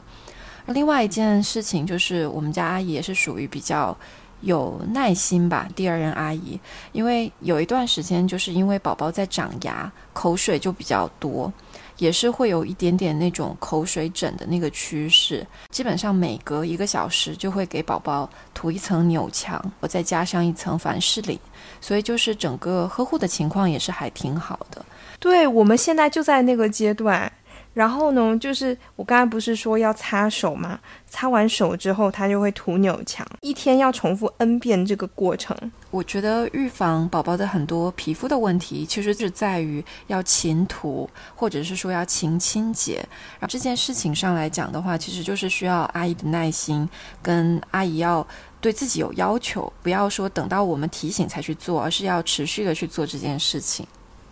[0.74, 3.96] 另外一件事情就是，我们家阿姨也是属于比较
[4.42, 5.68] 有耐心吧。
[5.76, 6.60] 第二任阿姨，
[6.92, 11.52] 因为有一段时间，就是因为宝宝在长牙，口水就比较多，
[11.98, 15.46] 也是会有一点点那种口水疹的那个趋势。
[15.70, 21.38] 基本上每隔一个小时就会给宝宝涂一层纽强，我再加上一层凡士林，
[21.82, 24.86] 所以就是整个呵护的情况也是还挺好的。
[25.20, 27.30] 对，我们现在就在那个阶段。
[27.74, 30.80] 然后呢，就是我刚才不是说要擦手吗？
[31.08, 35.56] 擦完手之后，他就会涂纽墙，一天要重复 n 遍这个过程。
[35.92, 42.98] 我觉得预防宝宝的很多皮肤的问题，其实是在于要勤涂，或者是说要勤清洁。
[43.40, 46.88] 然后这件事情上来讲的话，其实就是需要阿姨的耐心，
[47.22, 48.26] 跟阿姨要
[48.60, 53.88] 对自己有要求，不要说等到我们提醒才去做，而是要持续的去做这件事情。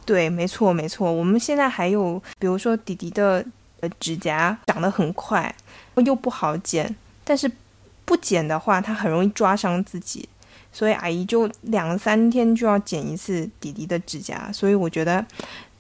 [0.08, 1.12] 对，没错，没错。
[1.12, 3.46] 我们现在还有，比如说弟弟的
[3.82, 5.54] 呃指甲长得很快，
[5.98, 7.52] 又不好剪，但是
[8.06, 10.30] 不剪的话，他很容易抓伤自己，
[10.72, 15.24] 所以阿姨就两三天就要剪一次弟弟的指甲，所以我觉得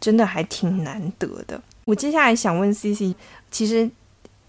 [0.01, 1.61] 真的还挺难得的。
[1.85, 3.15] 我接下来想问 C C，
[3.49, 3.89] 其实。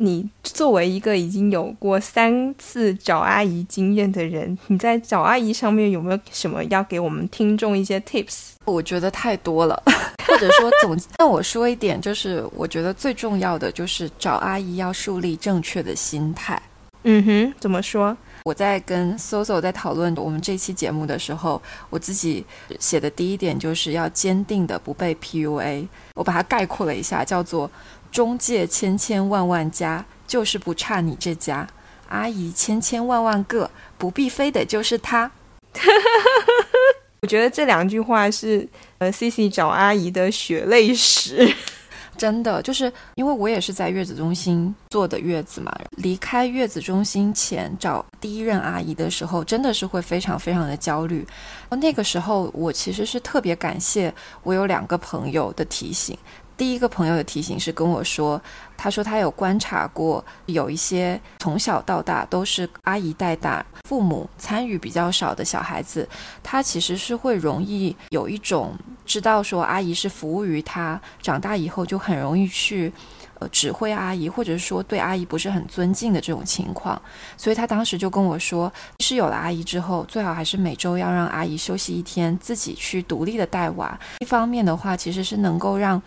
[0.01, 8.53] 你作为一个已经有过三次找阿姨经验的人，你在找阿姨上面有没有什么要给我们听众一些 tips？
[8.65, 9.83] 我觉得太多了，
[10.29, 16.61] 或者说总 那我说一点，就是我觉得最重要的就是找阿姨要树立正确的心态。
[17.03, 18.17] 嗯哼，怎么说？
[18.45, 22.45] 我在跟 Soso 在讨论我们这期节目的时候，我自己
[22.79, 25.87] 写的第一点就是要坚定的不被 PUA。
[26.15, 27.69] 我把它概括了一下，叫做。
[28.11, 31.67] 中介千千万万家，就是不差你这家；
[32.09, 35.31] 阿姨千千万万个，不必非得就是他。
[37.23, 38.67] 我觉得这两句话是
[38.98, 41.52] 呃，C C 找阿姨的血泪史。
[42.17, 45.73] 真的，就是因为我也是在月子中心做的月子嘛。
[45.98, 51.25] 离开月子中心前找第一任阿姨的时候，真的是会非常非常的焦虑。
[51.71, 56.19] 那个时候，我其实是特别感谢我有两个朋友的提醒。
[56.59, 58.42] 第一个朋友的提醒是跟我说，
[58.77, 66.06] 他说他有观察过，有一些从小到大都是阿姨带大，父母参与比较少的小孩子，
[66.42, 68.75] 他其实是会容易有一种
[69.06, 72.92] 知道说阿姨是服务于他，长大以后就很容易去
[73.38, 77.00] 呃指挥阿姨，或者说对阿姨不是很尊敬的这种情况。
[77.37, 83.96] 所以他当时就跟我说，是有了阿姨之后，最好还是每周要让阿姨休息一天，自己去独立的带娃。
[84.19, 86.02] 一方面的话，其实是能够让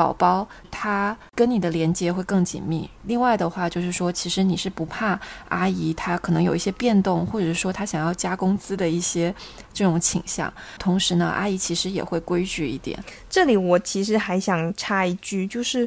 [0.00, 2.88] 宝宝他跟你的连接会更紧密。
[3.02, 5.20] 另外的话，就是说，其实你是不怕
[5.50, 9.34] 阿姨她可能有一些变动，或者说她想要加工资的一些
[9.74, 10.50] 这种倾向。
[10.78, 12.98] 同时呢，阿姨其实也会规矩一点。
[13.28, 15.86] 这里我其实还想插一句，就是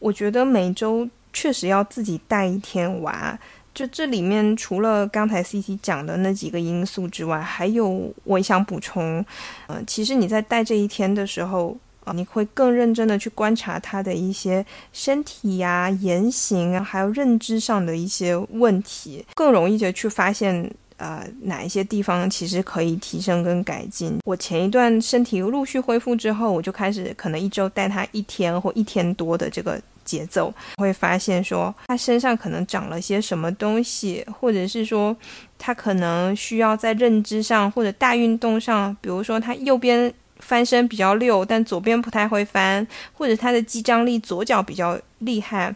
[0.00, 3.38] 我觉得每周确实要自己带一天娃。
[3.72, 9.24] 就这里面除了刚才 C C 讲的那几个因素之外，还有我想补充，
[9.68, 11.78] 嗯，其实你在带这一天的时候。
[12.04, 24.18] 啊，你会更认真的去观察他的一些身体呀、言行啊，还有认知上的一些问题，更容易的去发现，呃，哪一些地方其实可以提升跟改进。
[24.24, 35.16] 我前一段身体陆续恢复之后，我就开始可能一周带他一天或一天多的这个节奏，会发现说他身上可能长了些什么东西，或者是说
[35.56, 40.12] 他可能需要在认知上或者大运动上，比如说他右边。
[40.42, 45.72] 翻身比较溜，但左边不太会翻，或者他的肌张力左脚比较厉害，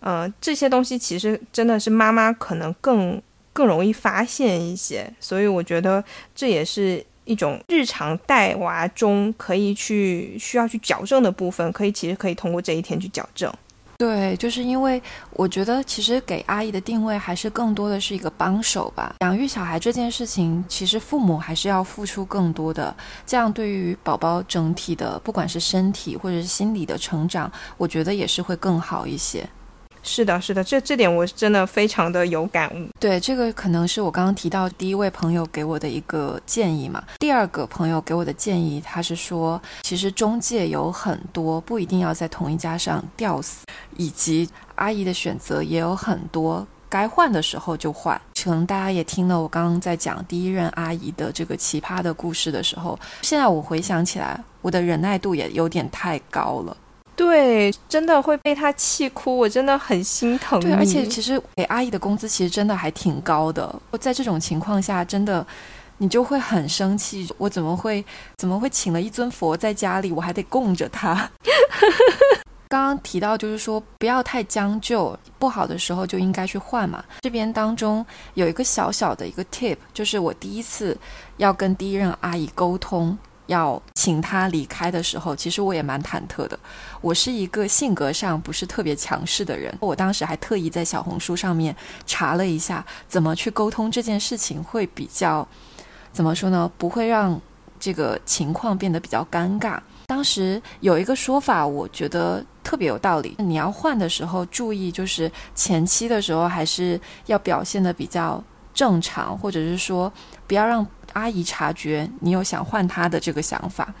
[0.00, 3.20] 呃，这些东西其实真的是妈妈可能更
[3.52, 6.02] 更容易发现一些，所以我觉得
[6.34, 13.52] 这也是一种日常带娃中可以去需要去矫正的部分，可以其实可以通过这一天去矫正。
[14.00, 15.02] 对，就是因为
[15.34, 19.14] 我觉得，其实给阿姨的定位还是更多的是一个帮手吧。
[19.20, 22.96] 养育小孩这件事情，其实父母还是要付出更多的，
[23.26, 29.46] 这样对于宝宝整体的，不管是身体或者是心理的成长，我觉得也是会更好一些。
[30.02, 32.88] 是的，是的，这这点我真的非常的有感悟。
[32.98, 37.02] 对，这个可能是我刚刚提到第一位朋友给我的一个建议嘛。
[37.18, 48.20] 第二个朋友给我的建议，他是说，其实中介有很多，不一定要在同一家上吊死，以及阿姨的选择也有很多，该换的时候就换。
[48.42, 56.74] 可能大家也听了我刚刚在讲第一任阿姨的这个奇葩的故事的时候，现在我回想起来，我的忍耐度也有点太高了。
[57.20, 60.58] 对，真的会被他气哭，我真的很心疼。
[60.58, 63.78] 对，而且其实给阿姨的工资其实真的还挺高的。
[64.00, 65.46] 在这种情况下，真的
[65.98, 67.28] 你就会很生气。
[67.36, 68.02] 我怎么会
[68.38, 71.30] 怎么会请了一尊佛在家里，我还得供着他？
[72.70, 77.04] 刚刚提到就是说不要太将就，不好的时候就应该去换嘛。
[77.20, 80.96] 这边当中有一个小小的一个 tip，就是我第一次
[81.36, 83.18] 要跟第一任阿姨沟通。
[83.50, 86.58] 要请他离开的时候，其实我也蛮忐忑的。
[87.00, 91.74] 我是一个性格上不是特别强势的人，我当时还特意在小红书上面
[92.06, 95.46] 查了一下，怎么去沟通这件事情会比较，
[96.12, 96.70] 怎么说呢？
[96.78, 97.40] 不会让
[97.78, 99.78] 这个情况变得比较尴尬。
[100.06, 103.34] 当时有一个说法，我觉得特别有道理。
[103.38, 108.42] 你要换的时候，注意就是前期的时候还是要表现的比较
[108.74, 110.12] 正常，或者是说
[110.46, 110.86] 不要让。
[111.12, 113.92] 阿姨察觉你有想换她的这个想法，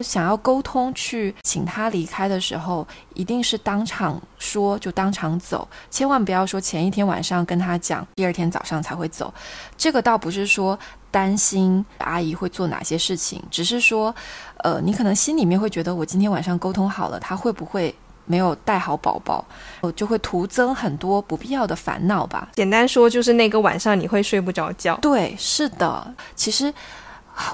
[0.00, 9.32] 想要沟通去请他离开的时候，一定是当场说就当场走，千万不要说前一天晚上跟他讲，第二天早上才会走。
[9.76, 10.78] 这个倒不是说
[11.10, 14.14] 担心阿姨会做哪些事情，只是说，
[14.64, 17.94] 呃，你可能心里面会觉得我今天晚上沟通好了，他会不会？
[18.28, 19.44] 没有带好宝宝，
[19.80, 22.50] 我就会徒增很多不必要的烦恼吧。
[22.54, 24.94] 简单说，就是那个晚上你会睡不着觉。
[24.98, 26.14] 对，是的。
[26.36, 26.72] 其实，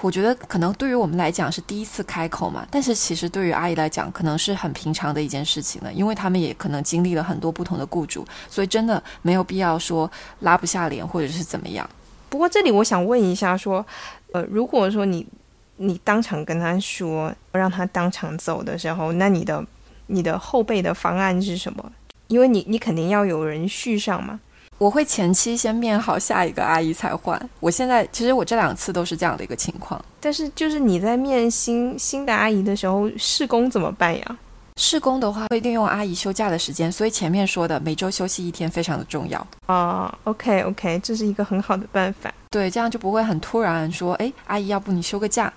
[0.02, 10.10] 我觉得可能对于我们来讲是第一次开口嘛，但是其实对于阿姨来讲，可能是很平常的一件事情了，因为他们也可能经历了很多不同的雇主，所以真的没有必要说
[10.40, 11.88] 拉不下脸或者是怎么样。
[12.28, 13.86] 不过这里我想问一下，说，
[14.32, 15.24] 呃，如果说你
[15.76, 19.64] 你当场跟他说让他当场走的时候，那你的。
[20.06, 21.92] 你的后备的方案是什么？
[22.28, 24.40] 因为你你肯定要有人续上嘛。
[24.78, 27.40] 我会前期先面好下一个阿姨才换。
[27.60, 30.02] 我现在其实我这两次都是这样的一个情况。
[30.20, 34.38] 但是就是你在面新新的阿姨的时候，试工怎么办呀？
[34.76, 39.46] 试工的话会利用阿姨休假的时间，所以前面说的每周休息一天非常的重要。
[39.66, 42.34] 啊，OK OK，这是一个很好的办法。
[42.50, 45.52] 对，这样就不会很突然说，哎，阿姨，要不你休个假？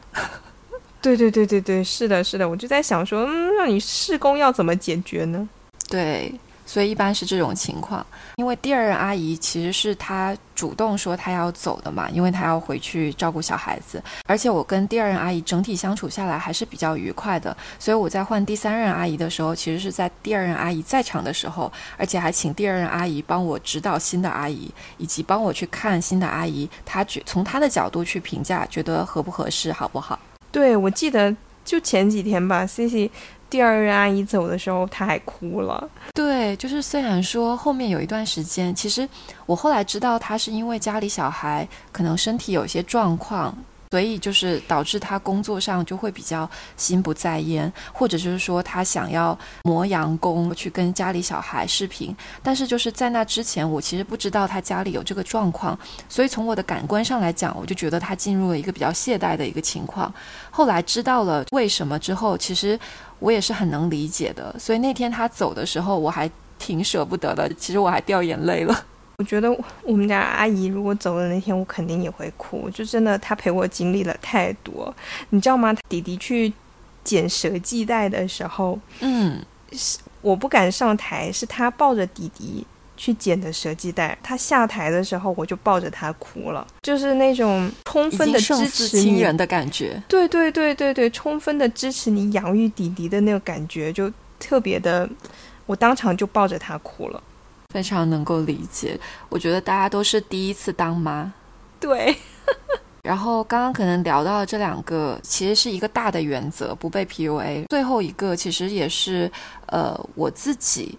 [1.01, 5.47] 对对对对对，是的，是的，我就在想说，嗯，让你试工要怎么解决呢？
[5.89, 6.33] 对。
[6.69, 14.03] 所以一般是这种情况，因为第二任阿姨其实是她主动说她要走的嘛，因为她要回去照顾小孩子。
[14.25, 30.19] 而且我跟第二任阿姨整体相处下来还是比较愉快的，所以我在换第三任阿姨的时候，其实是在第二任阿姨在场的时候，而且还请第二任阿姨帮我指导新的阿姨，以及帮我去看新的阿姨，她觉从她的角度去评价，觉得合不合适，好不好？
[30.51, 33.11] 对，我记得就前几天吧，C C。
[33.49, 35.89] 第二任阿姨走的时候，她还哭了。
[36.13, 39.07] 对，就是虽然说后面有一段时间，其实
[39.45, 43.57] 我后来知道她是因为家里小孩可能身体有一些状况。
[43.91, 55.77] 所以就是导致他工作上就会比较心不在焉，或者就是说他想要磨洋工去跟家里小孩视频，但是就是在那之前，我其实不知道他家里有这个状况，
[56.09, 60.13] 所以从我的感官上来讲，我就觉得他进入了一个比较懈怠的一个情况。
[60.51, 62.77] 后来知道了为什么之后，其实
[63.19, 64.53] 我也是很能理解的。
[64.59, 66.29] 所以那天他走的时候，我还
[66.59, 68.85] 挺舍不得的，其实我还掉眼泪了。
[69.19, 69.51] 我觉得
[69.81, 72.69] 我们家阿姨如果走的那天，我肯定也会哭。
[72.69, 74.95] 就真的，她陪我经历了太多，
[75.31, 75.75] 你知道吗？
[75.89, 76.53] 弟弟去
[77.03, 82.63] 捡蛇系带的时候，嗯，是我不敢上台，是他抱着弟弟
[82.95, 84.15] 去捡的蛇系带。
[84.21, 89.99] 他下台的时候，我就抱着他哭了，就是那种充分的支持亲人的感觉。
[90.07, 95.09] 对对对对对，充分的支持你养育弟弟的那个感觉，就特别的，
[95.65, 97.23] 我当场就抱着他哭了。
[97.77, 98.99] 非常能够理解，
[99.29, 101.31] 我觉得大家都是第一次当妈，
[101.79, 102.17] 对。
[103.05, 107.67] 然后刚刚可能聊到的这两个，其实是一个大的原则，不被 PUA。
[107.67, 109.31] 最后一个其实也是，
[109.67, 110.97] 呃，我自己。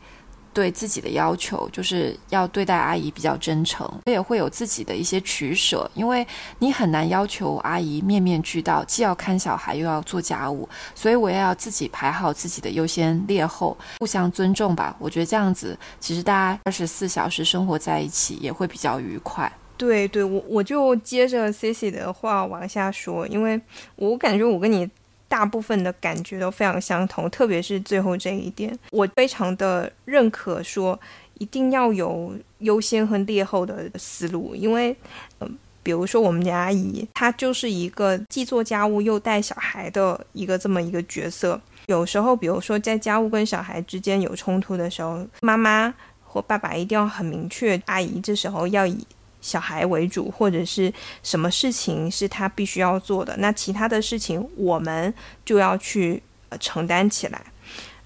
[0.53, 6.27] 对自己的要求就是要对待阿姨比较真诚，我也会有自己的一些取舍，因为
[6.59, 14.97] 你很难要求阿姨面面俱到，既要看小孩又要做家务，所以我也要自己排好自己的优先劣后，互相尊重吧。
[14.99, 19.51] 我觉得这样子，其实大家二十四小时生活在一起也会比较愉快。
[19.77, 23.61] 对对，我我就接着 Cici 的话往下说，因为
[23.97, 24.89] 我感觉我跟你。
[25.29, 30.99] 大部分的感觉都非常相同，特别是最后这一点，我非常的认可，说
[31.35, 34.97] 一定要有优先和劣后的思路，因为，
[35.41, 49.07] 嗯，比如说我们家阿姨，她就是一个既做家务又带小孩的一个这么一个角色，有时候，比如说在家务跟小孩之间有冲突的时候，妈妈或爸爸一定要很明确，阿姨这时候要以。
[49.41, 55.13] 小孩为主，或者是什么事情是他必须要做的，那其他的事情我们
[55.45, 56.23] 就要去
[56.59, 57.41] 承担起来。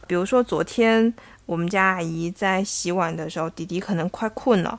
[0.06, 1.12] 比如说昨天
[1.46, 4.78] 我们家阿姨在洗碗的时候，弟弟可能快困了，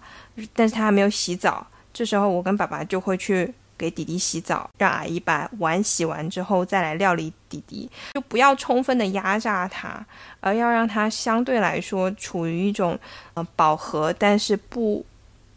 [0.53, 10.05] 但是他还没有洗澡，这时候我跟爸爸就会去给弟弟洗澡，让阿姨把碗洗完之后再来料理弟弟，就不要充分的压榨他，
[10.39, 12.99] 而要让他相对来说处于一种
[13.33, 15.03] 呃饱和，但是不。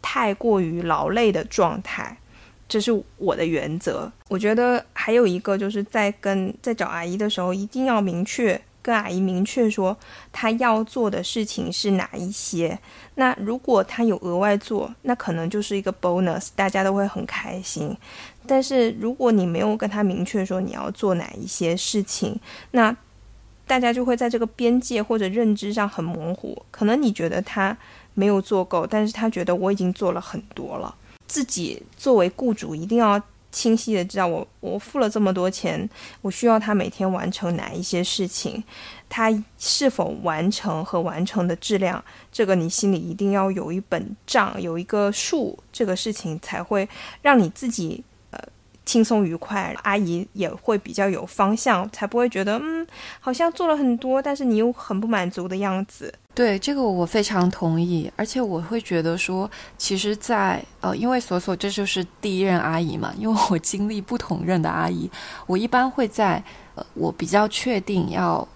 [0.09, 2.17] 太过于劳累的状态，
[2.65, 4.09] 这是我的原则。
[4.29, 9.95] 我觉得还有一个，就是在跟在找阿姨的时候，一定要明确跟阿姨明确说，
[10.31, 12.79] 她要做的事情是哪一些。
[13.15, 17.93] 那如果她有额外做，那可能就是一个 bonus，大家都会很开心。
[18.45, 22.39] 但是如果你没有跟她明确说你要做哪一些事情，
[22.71, 22.95] 那
[23.67, 26.63] 大家就会在这个边界或者认知上很模糊。
[26.71, 27.77] 可能你觉得她。
[28.17, 30.95] 没有做够，但是他觉得我已经做了很多了。
[31.27, 35.87] 自己作为雇主，一定要清晰的知道，我我付了这么多钱，
[36.23, 38.63] 我需要他每天完成哪一些事情，
[39.07, 46.89] 他是否完成和完成的质量，这个你心里一定要有一本账，有一个数，这个事情才会
[47.21, 48.39] 让你自己呃。
[48.85, 52.87] 轻松愉快，阿姨也会比较有方向，才不会觉得嗯，
[53.19, 56.13] 好像做了很多，但是你又很不满足的样子。
[56.37, 65.09] 对这个我非常同意，而且我会觉得说，其实，在呃，因为索索这就是第一任阿姨嘛，因为我经历不同任的阿姨，
[65.47, 66.43] 我一般会在
[66.75, 68.47] 呃，我比较确定要。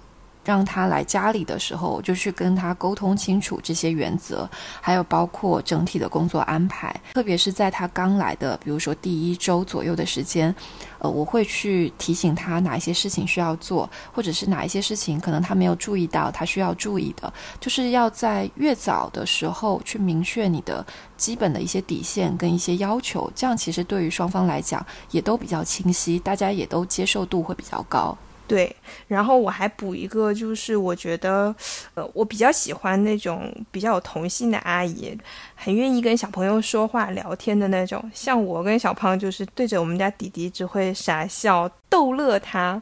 [0.44, 4.50] 让他来家里的时候，我就去跟他沟通清楚这些原则，
[4.82, 6.94] 还有包括整体的工作安排。
[7.14, 10.54] 特别是在他刚来的，比如说第一周左右的时间，
[11.00, 20.86] 呃，我会去提醒他哪一些事情需要做，或者是哪一些事情可能他没有注意到，他需要注意的，就是要在越早的时候去明确你的
[21.18, 28.18] 基本的一些底线跟一些要求，这样其实对于双方来讲也都比较清晰，大家也都接受度会比较高。
[28.52, 28.76] 对，
[29.08, 31.56] 然后我还补一个，就是我觉得，
[31.94, 35.18] 呃，我比较喜欢那种比较有童心的阿姨，
[35.56, 38.12] 很愿意跟小朋友说话聊天的那种。
[38.14, 42.82] 像我跟小胖就是对着我们家弟弟只会傻笑逗乐他，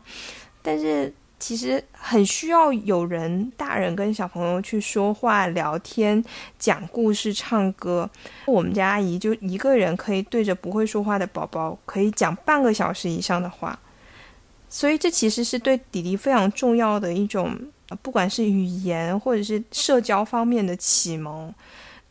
[0.64, 6.26] 但是其实很需要有人大人跟小朋友去说话聊天、
[6.58, 8.10] 讲故事、唱歌。
[8.48, 13.78] 我们家阿姨就一个人可以对着不会说话的宝宝可以讲半个小时以上的话。
[14.70, 17.60] 所以这其实是对弟弟非常重要的一种，
[18.02, 21.54] 不管是语言或者是社交方面的启蒙。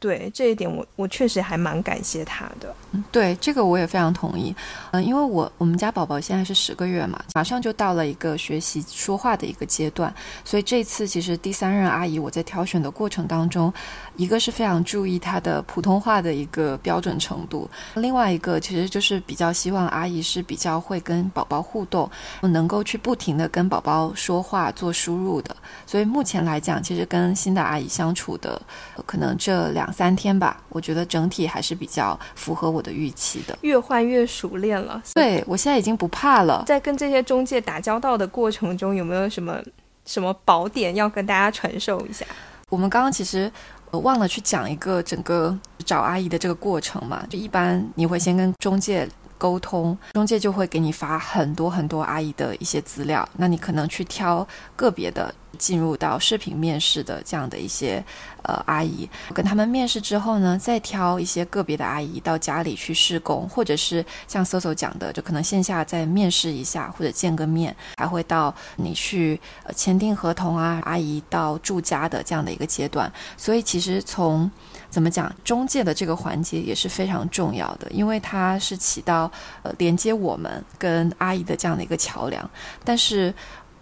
[0.01, 2.73] 对这一点，我我确实还蛮感谢他的。
[3.11, 4.55] 对这个我也非常同意。
[4.93, 13.73] 嗯，因为我我们家宝宝现在是十个月嘛，马上就到了一个学习说话的一个阶段，所以这次其实第三任阿姨我在挑选的过程当中，
[14.15, 22.09] 一个是非常注意他的普通话的一个标准程度，另外一个其实就是比较希望阿姨是比较会跟宝宝互动，
[22.43, 25.57] 能够去不停的跟宝宝说话做输入的。
[25.85, 28.63] 所以目前来讲，其实跟新的阿姨相处的，
[29.05, 29.88] 可能这两。
[29.93, 33.57] 三天吧，我觉得整体还是比较符合我的预期的。
[33.63, 36.65] 越换越熟练了，对我现在已经不怕了。
[36.67, 39.61] 在跟这些中介打交道的过程中，有没有什么
[40.05, 42.25] 什么宝典要跟大家传授一下？
[42.71, 43.51] 我们刚刚其实
[43.93, 49.09] 忘了去讲一个整个找阿姨的这个过程嘛，就一般你会先跟中介
[49.39, 55.35] 沟通，中介就会给你发很多很多阿姨的一些资料，那你可能去挑个别的。
[55.59, 58.03] 进入到视频面试的这样的一些
[58.43, 69.41] 呃阿姨，跟他们面试之后呢，再挑一些个别的阿姨到家里去试工，或者是像 Soso 讲的，就可能线下再面试一下或者见个面，还会到你去
[69.75, 73.13] 签订合同啊，阿姨到住家的这样的一个阶段。
[73.37, 74.51] 所以其实从
[74.89, 79.31] 怎么讲，中介的这个环节也是非常重要的，因为它是起到
[79.63, 82.49] 呃连接我们跟阿姨的这样的一个桥梁，
[82.85, 83.35] 但是。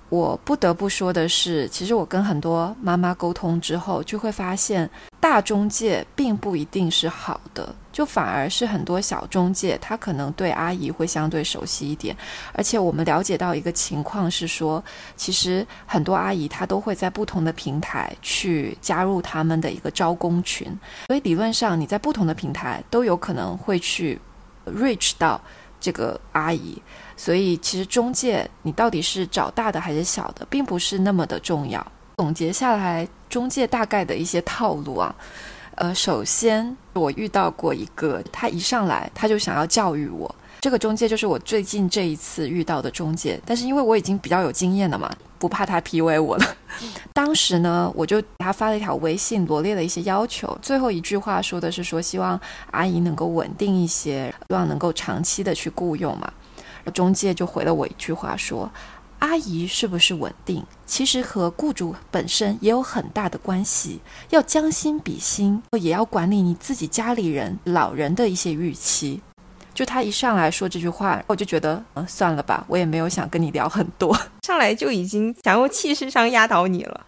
[0.08, 4.88] 我不得不说的是，其实我跟很多妈妈沟通之后，就会发现
[5.18, 12.16] 大中介并不一定是好的，就反而是很多小中介，他可能对阿姨会相对熟悉一点。
[12.52, 14.82] 而且我们了解到一个情况是说，
[15.16, 20.68] 其实很多阿姨她都会在不同的平台去加入他们的一个招工群，
[21.08, 24.20] 所以理论上你在不同的平台都有可能会去
[24.66, 25.40] reach 到
[25.80, 26.80] 这个阿姨。
[27.16, 31.84] 所以，其实中介你到底是找大的还是小的，并不是那么的重要。
[32.18, 35.14] 总结下来，中介大概的一些套路啊，
[35.76, 40.34] 呃，首先我遇到过一个，他一上来他就想要教育我。
[40.60, 46.56] 这个中介就是我最近这一次遇到的中介，但是因为我已经比较有经验了嘛，不怕他 PUA 我了。
[47.12, 52.40] 当时呢，我就给他发了一条微信，罗列了一些要求，最后一句话说的是说希望
[52.72, 56.32] 阿姨能够稳定一些，希望能够长期的去雇佣嘛。
[56.90, 58.70] 中介就回了我一句话说
[59.20, 64.00] ：“阿姨是不是稳定，其实和雇主本身也有很大的关系。
[64.30, 69.20] 要将心比心，也要管理你自己家里人、老人的一些预期。”
[69.74, 77.06] 就他一上来说这句话，我就觉得，嗯，算了吧，我也没有想跟你聊很多， 上来就已经想用气势上压倒你了。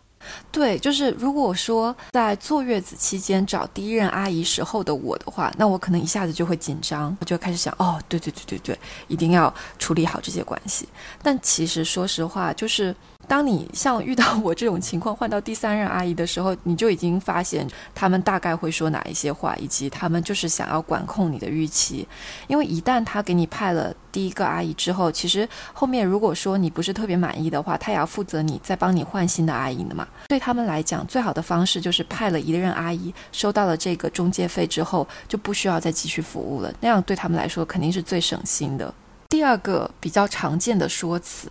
[0.51, 10.89] 对，就是如果说在坐月子期间找第一任阿姨时候的我的话，那我可能一下子就会紧张，我就开始想，哦，对对对对对，一定要处理好这些关系。
[11.22, 12.95] 但其实说实话，就是。
[13.29, 22.09] 当你像遇到我这种情况换到第三任阿姨的时候，你就已经发现他们大概会说哪一些话，以及他们就是想要管控你的预期。
[22.47, 30.09] 因为一旦他给你派了第一个阿姨之后，其实后面如果说你不是特别满意的话，他也要负责你再帮你换新的阿姨的嘛。
[30.29, 36.72] 对他们来讲，最好的方式就是派了一任阿姨，收到了这个中介费之后，就不需要再继续服务了。
[36.81, 38.93] 那样对他们来说肯定是最省心的。
[39.39, 41.49] 第二个比较常见的说辞。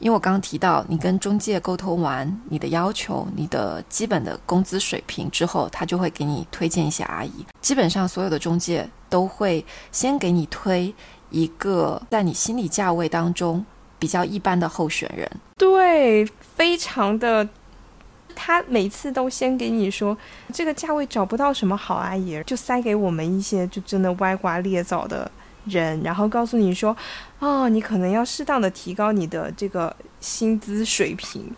[0.00, 7.32] 因为我刚刚提到，你跟中介沟通完你的要求、你的基本的工资水平之后，他就会给你推荐一些阿姨。
[7.62, 10.94] 基本上所有的中介都会先给你推
[11.30, 13.64] 一个在你心理价位当中
[13.98, 15.26] 比较一般的候选人。
[15.56, 17.48] 对，非常的，
[18.34, 20.14] 他每次都先给你说
[20.52, 25.30] 这个价位找不到什么好阿姨，就塞给我们一些就真的歪瓜裂枣的。
[25.64, 26.96] 人，然后告诉你说，
[27.38, 31.52] 哦，你可能要适当的提高你的这个薪资水平。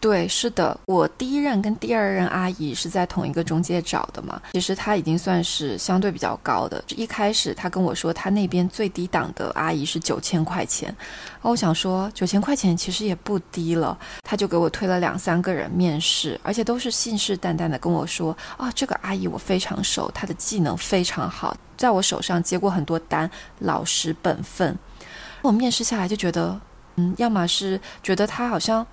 [0.00, 4.40] 对，是的，我第一任跟第二任阿姨是在同一个中介找的嘛。
[4.52, 6.82] 其实她已经算是相对比较高的。
[6.96, 10.94] 一开始她跟我说，她那边最低档的阿姨是九千块钱。
[11.42, 13.96] 我想说，九千块钱其实也不低了。
[14.22, 24.78] 他就给我推了两三个人面试，而且都是信誓旦旦的跟我说，啊，这个阿姨我非常熟，她的技能非常好，在我手上接过很多单，老实本分。
[25.42, 26.58] 我面试下来就觉得。
[26.96, 28.84] 嗯，要么是觉得他好像，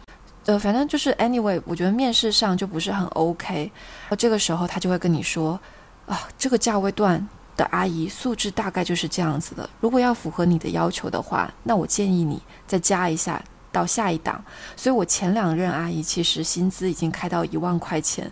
[0.48, 3.70] 呃，反正就是 anyway，我觉得面试上就不是很 OK。
[4.18, 5.60] 这个时候他就会跟你说，
[6.06, 7.28] 啊，这个价位段
[7.58, 9.70] 的阿姨素质大概就是这样子的。
[9.82, 13.44] 如果要符合你的要求的话，那我建议你再加一下
[13.74, 14.42] 到下一档。
[14.78, 18.32] 所以我前两任阿姨其实薪资已经开到一万块钱，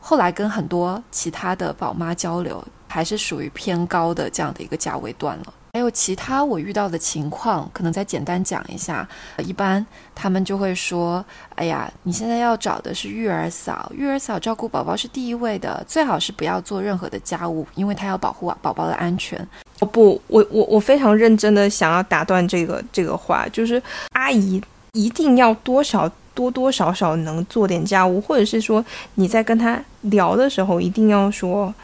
[0.00, 5.54] 后来跟很多其他的宝妈交流，还是属于偏高的这样的一个价位段了。
[5.74, 9.08] 还有其他我遇到的情况，可能再简单讲一下。
[9.38, 11.24] 一般他们就会说
[11.56, 19.38] ：“哎呀，你现在要找的是育儿嫂，育儿嫂照顾宝宝是第一位的，最好是不要做任何的家务，因为她要保护宝宝的安全。”
[19.80, 24.62] 哦不，我我我非常认真的想要打断这个这个话，就是阿姨
[24.92, 31.74] 一定要多少多多少少能做点家务，或者是说你在跟她聊的时候一定要说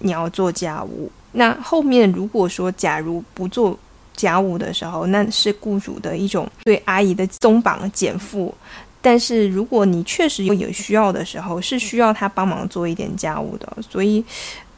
[0.00, 1.08] 你要做家务。
[1.32, 3.78] 那后面如果说假如不做
[4.14, 8.54] 家务的时候，那是雇主的一种对阿姨的松绑减负。
[9.02, 13.76] 但是如果你确实有需要的时候，是需要他帮忙做一点家务的。
[13.88, 14.24] 所以，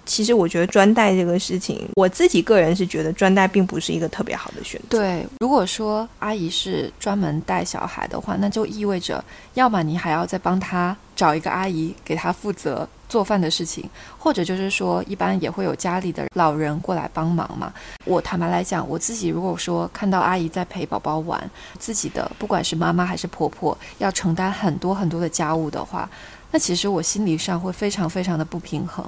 [0.05, 4.99] 其实我觉得专带这个事情，我自己个人是觉得专带并不是一个特别好的选择。
[4.99, 9.25] 对，如果说阿姨是专门带小孩的话，那就意味着，
[9.55, 12.87] 要么你还要再帮他找一个阿姨给他负责。
[13.09, 13.89] 做饭的事情，
[14.19, 17.73] 或者就是说，一般也会有家里的老人过来帮忙嘛。
[18.05, 26.09] 我坦白来讲，我自己如果说看到阿姨在陪宝宝玩，自己的不管是妈妈还是婆婆要承担很多很多的家务的话，
[26.51, 29.05] 那其实我心理上会非常非常的不平衡。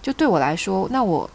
[0.00, 1.28] 就对我来说，那我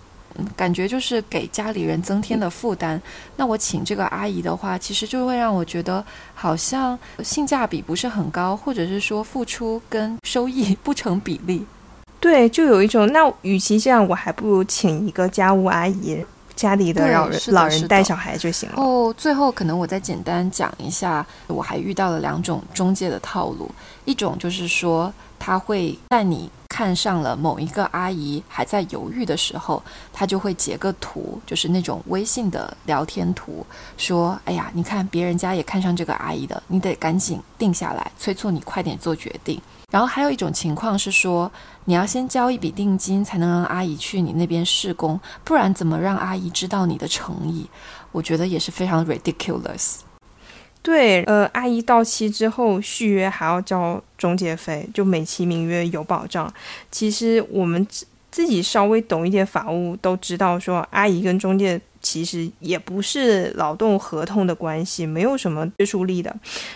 [0.55, 3.01] 感觉就是给家里人增添的负担。
[3.37, 6.03] 那我请这个阿姨的话，其实就会让我觉得
[6.33, 11.65] 好像性价比不是很高，或者是说付出跟收益不成比例。
[12.25, 18.81] 对，就有一种，那与其这样，我还不如请一个家务阿姨，家里的老人老人带小孩就行了。
[18.81, 23.69] 哦，最后可能我再简单讲一下，我还遇到了两种中介的套路，
[24.05, 33.65] 一种就是说，他会带你看上了某一个阿姨还在犹豫的时候，他就会截个图，就是那种微信的聊天图，
[33.95, 39.57] 说，哎呀，你看别人家也看上这个阿姨的，你得赶紧定下来，催促你快点做决定。
[39.89, 41.49] 然后还有一种情况是说，
[41.85, 47.69] 你要先交一笔定金，才能让阿姨去你那边试工，不然怎么让阿姨知道你的诚意？
[48.11, 49.99] 我觉得也是非常 ridiculous。
[50.85, 56.53] 对，呃，阿姨到期之后续约还要交中介费，就美其名曰有保障。
[56.91, 66.35] 其实我们自自己稍微懂一点法务都知道，说阿姨跟中介其实也不是劳动合同的关系，没有什么约束力的。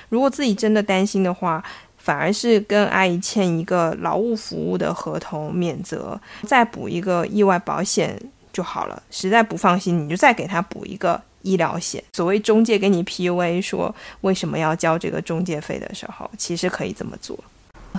[0.10, 1.64] 如果自己真的担心的话，
[1.98, 8.20] 反而是跟阿姨签一个劳务服务的合同免责，再补一个意外保险
[8.52, 9.04] 就好了。
[9.12, 12.04] 实在不放心，你就再给他补一个医疗险。
[12.14, 17.38] 所谓中介给你 PUA 说为什么要交这个中介费的时候，其实可以这么做。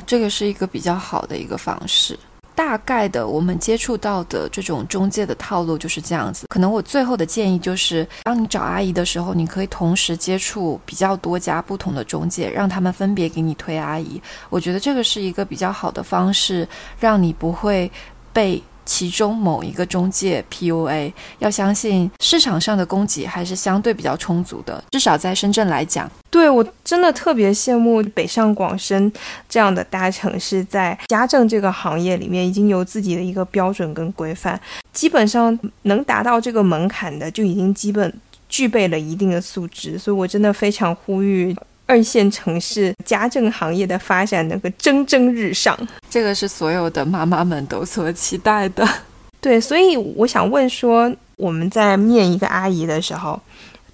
[0.06, 2.18] 这个是一个比较好的一个方式。
[2.54, 6.46] 大概的，我们接触到的这种中介的套路就是这样子。
[6.48, 14.20] 可能我最后的建议就是，当你找阿姨的时候，你可以同时接触比较多家不同的中介，让他们分别给你推阿姨。
[14.50, 16.68] 我觉得这个是一个比较好的方式，
[16.98, 17.90] 让你不会
[18.32, 18.62] 被。
[18.84, 26.10] 其中某一个中介 PUA，要相信市场上的供给还是相对比较充足的，至少在深圳来讲。
[26.30, 29.12] 对我真的特别羡慕北上广深
[29.48, 34.60] 这样的大城市，在家政这个行业里面已经有自己的一个标准跟规范，
[34.92, 38.12] 基本上能达到这个门槛的就已经基本
[38.48, 41.54] 具备了一定的素质，所以我真的非常呼吁。
[41.90, 45.76] 二线城市家政行业的发展能够蒸蒸日上，
[46.08, 48.88] 这个是所有的妈妈们都所期待的。
[49.42, 53.40] 对，所以我想问说，我们在面一个阿姨的时候，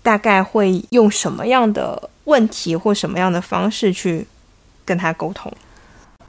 [0.02, 4.26] 大概会用什么样的问题或什么样的方式去
[4.84, 5.50] 跟她沟通？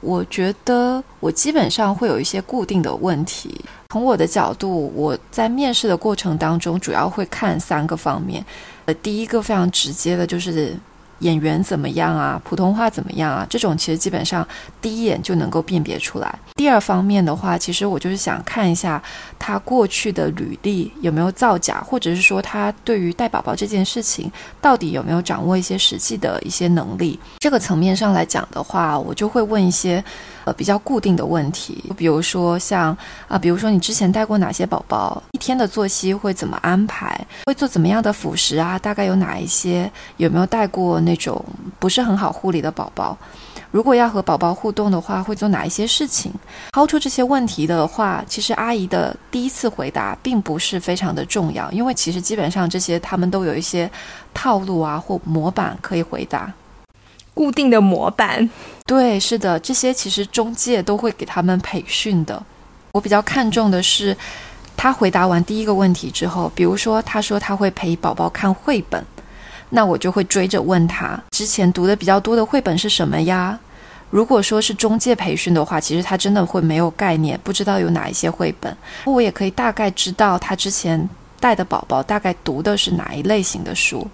[0.00, 3.62] 我觉得我基本上会有一些固定的问题。
[3.90, 8.42] 从我的角度，我在面试的过程当中，主要会看三个方面。
[8.86, 10.74] 呃，第一个非常直接的就是。
[11.20, 12.40] 演员怎么样啊？
[12.44, 13.46] 普通话怎么样啊？
[13.48, 14.46] 这种其实基本上
[14.80, 16.38] 第一眼就能够辨别出来。
[16.54, 19.02] 第二方面的话，其实我就是想看一下
[19.38, 27.18] 他过去的履历有没有造假，或者是说他对于带宝宝这件事情到底有没有掌握一些实际的一些能力。
[27.38, 30.02] 这个层面上来讲的话，我就会问一些。
[30.44, 32.96] 呃，比较固定的问题，比如说像
[33.26, 38.78] 啊，比如说你之前带过哪些宝宝，一天的作息会怎么安排，会做怎么样的辅食啊？
[38.78, 39.92] 大概有哪一些？
[40.16, 41.42] 有没有带过那种
[41.78, 43.16] 不是很好护理的宝宝？
[43.70, 46.30] 如果要和宝宝互动的话，会做哪一些事情？
[46.72, 53.90] 抛出这些问题的话，其实阿姨的第一次回答并不是非常的重要，因为其实基本上这些他们都有一些
[54.34, 56.52] 套路啊或模板可以回答，
[57.32, 58.48] 固定的模板。
[58.86, 62.42] 对，是的，这些其实中介都会给他们培训的。
[62.92, 64.16] 我比较看重的是，
[64.76, 69.04] 他回答完第一个问题之后，比如说他说他会陪宝宝看绘本。
[69.70, 73.58] 那我就会追着问他之前读的比较多的绘本是什么呀？
[74.10, 78.74] 如果说是中介培训的话，其实他真的会没有概念，不知道有哪一些绘本。
[79.04, 81.08] 我也可以大概知道他之前
[81.38, 84.08] 带的宝宝大概读的是哪一类型的书。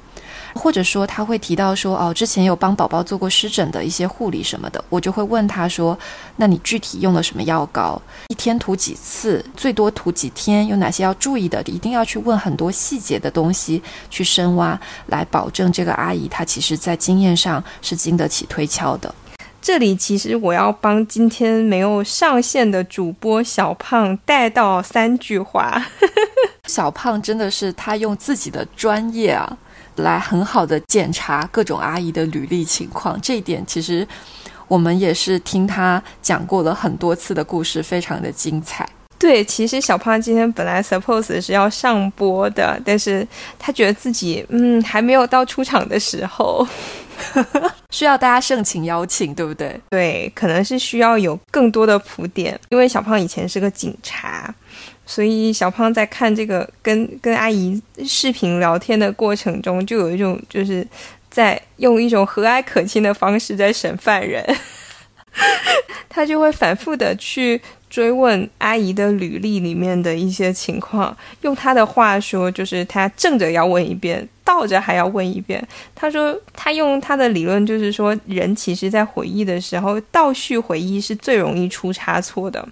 [0.54, 5.98] 或者说他会提到说哦，之前有帮宝宝做过湿疹的一些护理什么的，我就会问他说，
[6.36, 8.00] 那你具体用了什么药膏？
[8.28, 9.44] 一天涂几次？
[9.56, 10.66] 最多涂几天？
[10.66, 11.60] 有哪些要注意的？
[11.62, 19.14] 一定要去问很多细节的东西，去深挖，来保证这个阿姨她其实在经验上是经得起推敲的。
[19.60, 25.82] 这里其实我要帮今天没有上线的主播小胖带到三句话。
[26.68, 29.56] 小胖真的是他用自己的专业啊。
[29.96, 34.06] 来很好的检查各种阿姨的履历情况，这一点其实
[34.66, 38.88] 我们也是听他讲过了很多次的故事，非常的精彩。
[39.18, 43.26] 对，其实小胖今天本来 suppose 是要上播的，但是
[43.58, 46.66] 他觉得自己嗯还没有到出场的时候，
[47.90, 49.80] 需要大家盛情邀请，对不对？
[49.88, 54.52] 对，可能是需要有更多的铺垫，因为小胖以前是个警察。
[55.06, 60.86] 所以小胖在看这个跟跟阿姨视频聊天的过程中，就有一种就是
[61.30, 64.42] 在用一种和蔼可亲的方式在审犯人，
[66.14, 67.60] 他就会反复的去。
[67.90, 75.64] 追问阿姨的履历里面的一些情况，用他的话说，就是他正着要问一遍，倒着还要问一遍。
[75.94, 82.66] 他说，他用他的理论，就是说，人其实在回忆的时候，倒叙回忆是最容易出差错的。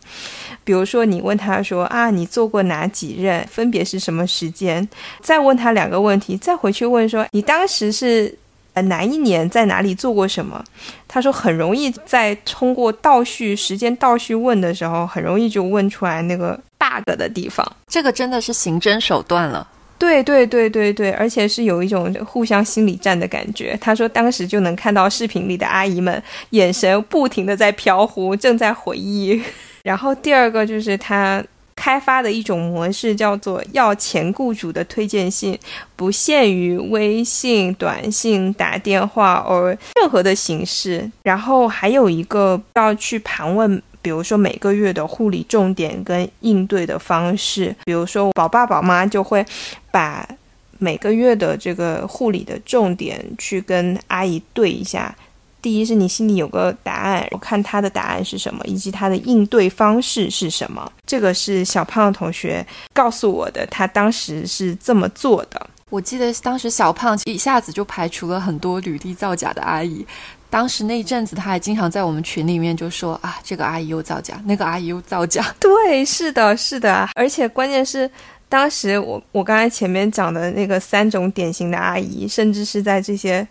[0.65, 4.89] 比如说，你问他说啊，你做过哪几任，分别是什么时间？
[5.21, 8.37] 再问他两个问题，再回去问说，你当时是。
[8.75, 10.65] 呃，哪一年在哪里做过什么？
[11.07, 17.67] 他说很容易在通过倒叙时间倒叙问的时候，很容易就问出来那个 bug 的地方。
[17.87, 19.69] 这个真的是刑侦手段了。
[19.99, 23.79] 对对对对对，而且是有一种互相心理战的感觉。
[23.81, 29.41] 他说当时就能看到视频里的阿姨们眼神不停的在飘忽，正在回忆。
[29.85, 31.45] 然后第二个就是他。
[31.75, 35.59] 开发的一种模式叫做要前雇主的推荐信，
[35.97, 41.11] 不限于微信、短信、打电话，而任何的形式。
[41.23, 47.75] 然后还有一个要去盘问，比如说每个月的护理重点跟应对的方式。
[47.85, 49.45] 比如说宝爸宝妈就会
[49.91, 50.29] 把
[50.79, 55.15] 每个月的这个护理的重点去跟阿姨对一下。
[55.63, 60.91] 第一是你心里有个答案，我看他的答案是什么，以及他的应对方式是什么。
[61.07, 65.69] 这个是小胖同学告诉我的，他当时是这么做的。
[65.89, 70.05] 我记得当时小胖一下子就排除了很多履历造假的阿姨。
[70.51, 75.45] 当时那一阵子，他还经常在我们群里面就说啊，这个阿姨又造假，那个阿姨又造假。
[75.61, 77.09] 对，是的，是的。
[77.15, 78.11] 而且关键是，
[78.49, 83.47] 当时我我刚才前面讲的那个三种典型的阿姨，甚至是在这些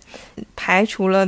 [0.55, 1.27] 排除了。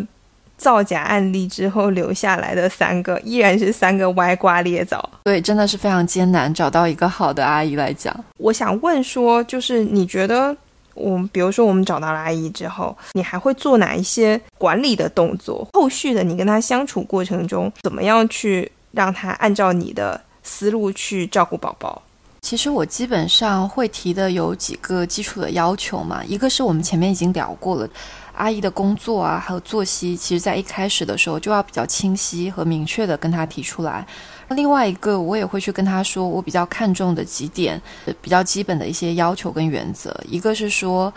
[0.57, 5.09] 造假案例之后留下来的三个，依然是三个歪瓜裂枣。
[5.23, 8.15] 对，真的是非常艰难找到一个好的阿姨来讲。
[8.37, 10.55] 我想问说，就是你觉得，
[10.93, 15.67] 我们比如说我们找到了阿姨之后，你还会做哪一些管理的动作？
[15.73, 22.01] 后续的你跟她相处过程中，怎么样去让她按照你的思路去照顾宝宝？
[22.41, 27.89] 其实我基本上会提的有几个基础的要求嘛，一个是我们前面已经聊过了。
[28.35, 34.05] 阿姨的工作啊，还有作息，其实在一开始的时候就要比较清晰和明确的跟她提出来。
[34.49, 37.81] 另外一个，我也会去跟她说，我比较看重的几点，
[38.21, 40.15] 比较基本的一些要求跟原则。
[40.27, 41.13] 一个是说。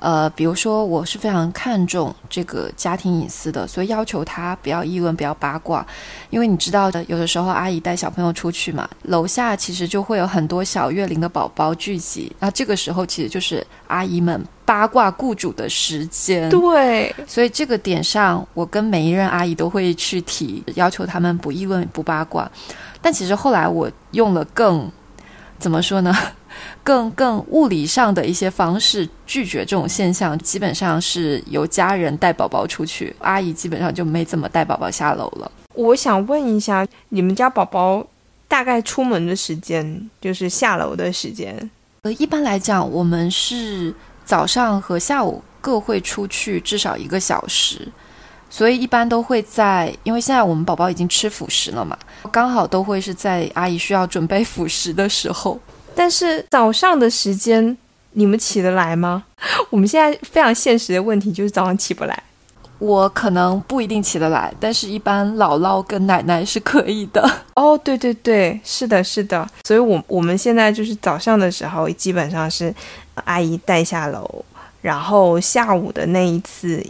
[0.00, 5.86] 呃，比如说，我是非常看重这个家庭隐私的，所以要求他不要议论，不要八卦，
[6.30, 16.48] 因为你知道的，有的时候阿姨带小朋友出去嘛，楼下其实就会有很多小月龄的宝宝聚集，那这个时候其实就是阿姨们八卦雇主的时间。
[16.48, 22.50] 对，所以这个点上，我跟每一任阿姨都会去提，要求他们不议论、不八卦。
[23.02, 24.90] 但其实后来我用了更，
[25.58, 26.16] 怎么说呢？
[26.82, 35.50] 更更物理上的一些方式拒绝这种现象，基本上是由家人带宝宝出去，阿姨基本上就没怎么带宝宝下楼了。
[35.74, 38.06] 我想问一下，你们家宝宝
[38.48, 41.70] 大概出门的时间，就是下楼的时间？
[42.02, 43.94] 呃，一般来讲，我们是
[44.24, 47.86] 早上和下午各会出去至少一个小时。
[48.52, 51.96] 所以一般都会在，因为现在我们宝宝已经吃辅食了嘛，
[52.32, 55.56] 刚好都会是在阿姨需要准备辅食的时候。
[55.94, 57.76] 但是早上的时间
[58.12, 59.24] 你们起得来吗？
[59.70, 62.22] 我们现在非常现实的问题就是早上起不来。
[62.78, 67.22] 我可能不一定起得来，但是一般姥姥跟奶奶是可以的。
[67.54, 69.46] 哦，对对对，是的，是的。
[69.64, 72.74] 所以，我我们现在就是早上的时候，基本上是
[73.24, 74.42] 阿姨带下楼，
[74.80, 76.82] 然后下午的那一次，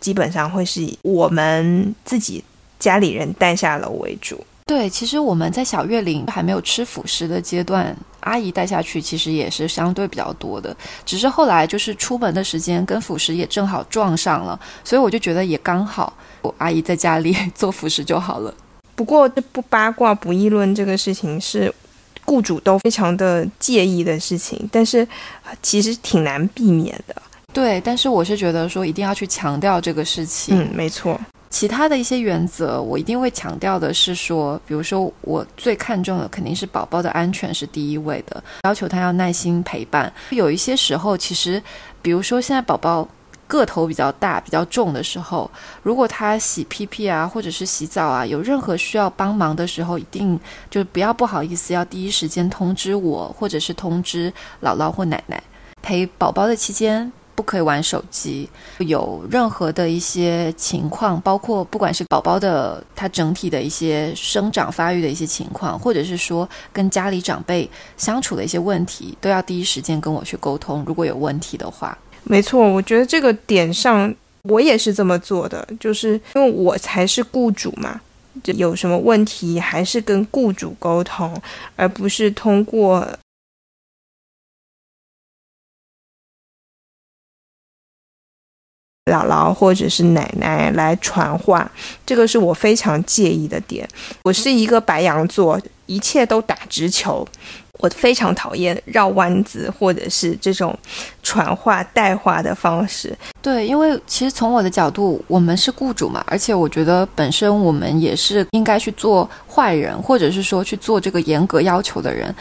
[0.00, 2.42] 基本上会是以我们自己
[2.80, 4.44] 家里人带下楼为主。
[4.64, 7.96] 对，其实我们在小月龄还没有吃辅食的阶段，
[8.26, 10.76] 阿姨带下去其实也是相对比较多的。
[11.04, 16.12] 只是后来就是出门的时间跟辅食也正好撞上了，所以我就觉得也刚好，
[16.42, 18.52] 我阿姨在家里 做辅食就好了。
[18.94, 21.72] 不过这不八卦不议论这个事情是
[22.24, 25.06] 雇主都非常的介意的事情，但是
[25.62, 27.14] 其实挺难避免的。
[27.52, 30.58] 对，但是我是觉得说一定要去强调这个事情。
[30.58, 31.18] 嗯，没错。
[31.48, 40.12] 其他的一些原则，我一定会强调的是说，比如说我最看重的肯定是宝宝的安全是第一位的，要求他要耐心陪伴。
[40.30, 41.62] 有一些时候，其实，
[42.02, 43.08] 比如说现在宝宝
[43.46, 45.50] 个头比较大、比较重的时候，
[45.82, 50.38] 如果他洗屁屁啊，或者是洗澡啊，有任何需要帮忙的时候，一定
[50.68, 54.32] 就不要不好意思，要第一时间通知我，或者是通知
[54.62, 55.42] 姥姥或奶奶。
[55.80, 57.10] 陪宝宝的期间。
[57.36, 58.48] 不可以玩手机。
[58.78, 70.82] 有任何的一些情况，包括不管是宝宝的他整体的一些生长发育的一些情况，或者是说跟家里长辈相处的一些问题，都要第一时间跟我去沟通。
[70.86, 74.12] 如果有问题的话，没错，我觉得这个点上
[74.42, 78.00] 我也是这么做的，就是因为我才是雇主嘛，
[78.42, 81.40] 就有什么问题还是跟雇主沟通，
[81.76, 83.06] 而不是通过。
[89.06, 91.70] 姥姥或者是奶奶来传话，
[92.04, 93.88] 这个是我非常介意的点。
[94.24, 97.24] 我是一个白羊座，一切都打直球。
[97.78, 100.76] 我非常讨厌绕弯子或者是这种
[101.22, 103.16] 传话带话的方式。
[103.40, 112.34] 对，因为其实从我的角度，我们是雇主嘛，而且我觉得本身我们也是应该去做坏人，或者是说去做这个严格要求的人。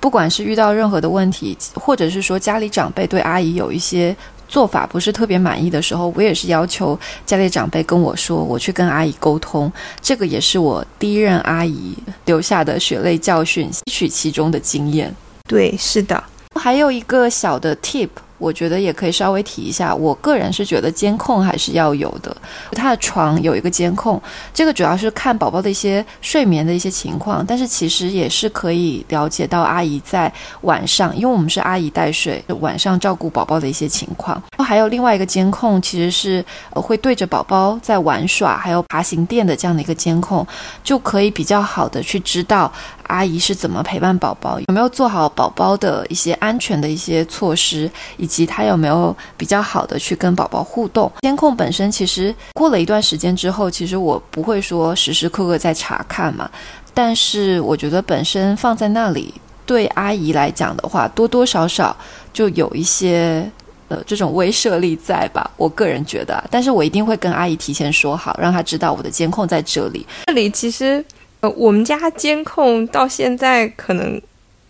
[0.00, 4.14] 不管是遇到任何的问题，或者是说家里长辈对阿姨有一些。
[4.50, 9.72] 做法不是特别满意的时候，我也是要求家里长辈跟我说，我去跟阿姨沟通。
[10.02, 15.14] 这个也是我第一任阿姨留下的血泪教训，吸取其中的经验。
[15.48, 16.22] 对，是的。
[16.60, 18.08] 还有一个小的 tip。
[18.40, 22.36] 我觉得也可以稍微提一下，我个人是觉得监控还是要有的。
[22.72, 24.20] 他的床有一个监控，
[24.52, 30.32] 这个主要是看宝宝的一些睡眠的一些情况，但是其实也是可以了解到阿姨在
[30.62, 34.42] 晚上，因为我们是阿姨带睡，晚上照顾宝宝的一些情况。
[34.58, 40.46] 还有另外一个监控，其实是会对着宝宝在玩耍，还有爬行垫的这样的一个监控，
[40.82, 42.72] 就可以比较好的去知道。
[43.10, 44.60] 阿姨是怎么陪伴宝宝？
[44.60, 47.90] 有没有做好宝宝的一些安全的一些措施？
[48.16, 51.10] 以及她有没有比较好的去跟宝宝互动？
[51.22, 56.48] 监控本身其实过了一段时间之后，其实我不会说时时刻刻在查看嘛。
[56.94, 59.34] 但是我觉得本身放在那里，
[59.66, 61.96] 对阿姨来讲的话，多多少少
[62.32, 63.44] 就有一些
[63.88, 65.50] 呃这种威慑力在吧。
[65.56, 70.06] 我个人觉得，但是我一定会跟阿姨提前说好，让她知道我的监控在这里。
[70.26, 71.04] 这里其实。
[71.40, 74.20] 呃，我们家监控到现在可能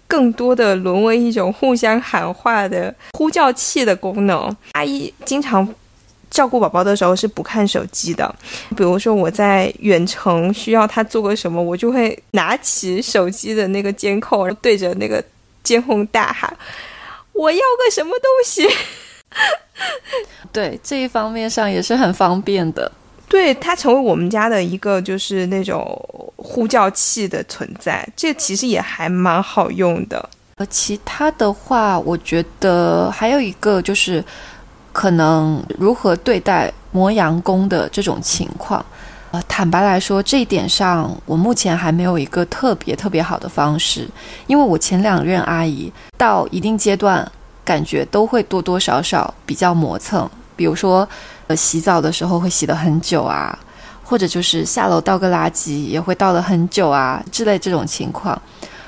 [0.06, 4.56] 更多的沦为一种互相喊话的呼叫器的功能。
[4.72, 5.66] 阿姨经常
[6.30, 8.32] 照顾宝宝的时候是不看手机的，
[8.76, 15.22] 比如说我在远程需要他做个什么，我就会拿起手机的那个监控，对着那个
[15.64, 16.56] 监控大喊
[17.34, 18.68] ：“我要个什么东西。
[20.52, 22.90] ”对这一方面上也是很方便的。
[23.30, 25.80] 对它成为我们家的一个就是那种
[26.34, 30.28] 呼叫器的存在，这其实也还蛮好用的。
[30.56, 34.22] 呃，其他的话，我觉得还有一个就是，
[34.92, 38.84] 可能如何对待磨洋工的这种情况。
[39.30, 44.08] 呃，坦白来说，这一点上我目前还没有一个特别特别好的方式，
[44.48, 47.30] 因为我前两任阿姨到一定阶段，
[47.64, 51.08] 感觉都会多多少少比较磨蹭，比如说。
[51.56, 53.58] 洗澡的时候会洗得很久啊，
[54.04, 58.40] 或者就是下楼倒个垃圾也会倒了很久啊之类这种情况。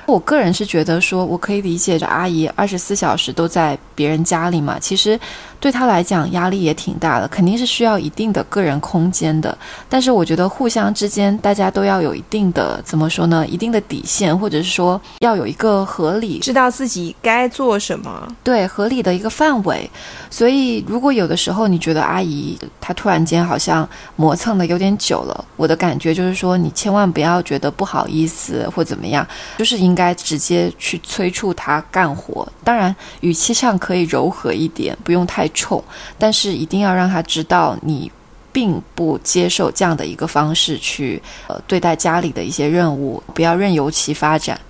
[0.05, 5.19] 我个人是觉得说，我可以理解着阿姨二十四小时都在别人家里嘛，其实
[5.63, 9.57] 对他来讲压力也挺大的，肯定是需要一定的个人空间的。
[9.89, 13.47] 但是我觉得互相之间大家都要有一定的怎么说呢？
[13.47, 19.89] 一定的底线，或者是说要有一个合理，知道自己该做什么，对合理的一个范围。
[20.29, 29.25] 所以如果有的时候你觉得阿姨她突然间好像磨蹭的有点久了，我的感觉就是说你千万不要觉得不好意思或怎么样，
[29.59, 32.45] 就是应该直接去催促她干活。
[32.65, 35.49] 当然语气上可以柔和一点，不用太。
[35.53, 35.82] 冲，
[36.18, 38.11] 但是一定要让他知道你
[38.53, 44.61] 并不接受这样的一个方式去呃对待家里的一些任务，不要任由其发展。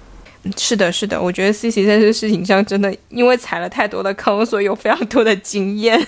[0.57, 6.07] 是的，是的，我觉得 C C 在这个事情上真的因为踩了太多的坑，所以有非常多的经验。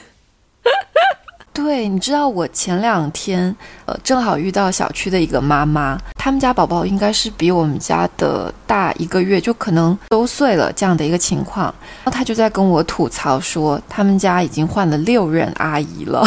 [1.54, 3.54] 对，你知道我前两天
[3.86, 11.66] 呃正好遇到小区的一个妈妈，他们家宝宝应该是比我们家的大一个月，就可能周岁了这样的一个情况。
[12.02, 16.26] 然后她就在跟我吐槽说，他们家已经换了六任阿姨了。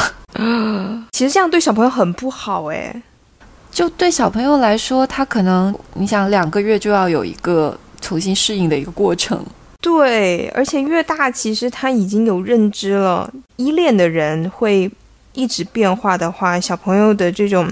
[1.11, 3.01] 其实这样对小朋友很不好诶，
[3.69, 9.45] 就对小朋友来说，他可能你想两个月就要有一个重新适应的一个过程。
[9.82, 14.89] 对，而且越大，其实他已经有认知了，依恋的人会。
[15.38, 17.71] 一直变化的话，小朋友的这种，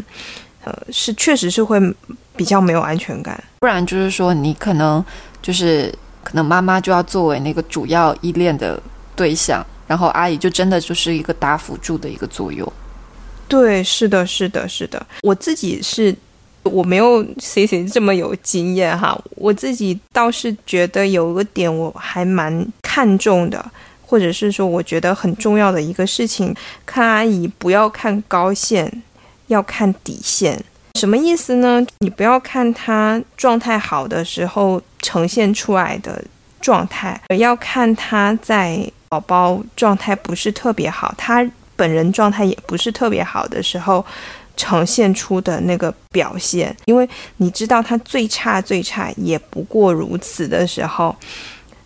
[0.64, 1.80] 呃，是确实是会
[2.36, 3.44] 比较没有安全感。
[3.60, 5.04] 不然就是说，你可能
[5.42, 5.92] 就是
[6.24, 8.80] 可能妈妈就要作为那个主要依恋的
[9.16, 12.72] 对象，然后阿姨就真的就是一个打辅助的一个作用。
[13.48, 15.04] 对，是的，是的，是的。
[15.24, 16.16] 我自己是
[16.62, 23.64] 我没有 C C 这么有经验哈，我自己倒是觉得有个点我还蛮看重的。
[24.06, 29.02] 或者是说，我觉得很重要的一个事情，看阿姨不要看高线，
[29.48, 30.64] 要看底线。
[31.00, 31.86] 什么意思呢？
[32.00, 36.24] 你不要看她状态好的时候呈现出来的
[36.62, 41.46] 状态，而要看她在宝宝状态不是特别好，她
[41.76, 44.06] 本人状态也不是特别好的时候
[44.56, 46.74] 呈现出的那个表现。
[46.86, 51.14] 因为你知道她最差最差也不过如此的时候。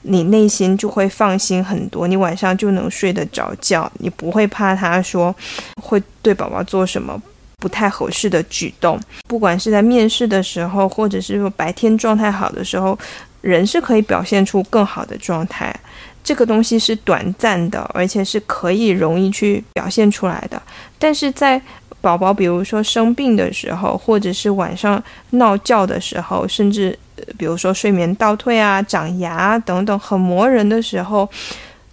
[0.09, 5.33] 你内心就会放心很多，你晚上就能睡得着觉，你不会怕他说
[5.81, 7.21] 会对宝宝做什么
[7.57, 8.99] 不太合适的举动。
[9.27, 12.97] 不管是在面试的时候，或者是说白天状态好的时候，
[13.41, 15.73] 人是可以表现出更好的状态。
[16.21, 20.61] 这个东西是短暂的，而且是可以容易去表现出来的。
[20.97, 21.59] 但是在
[22.01, 26.97] 宝宝比如说生病的时候，或者是晚上闹觉的时候，甚至。
[27.37, 31.29] 比如说睡眠倒退啊、长牙等等很磨人的时候，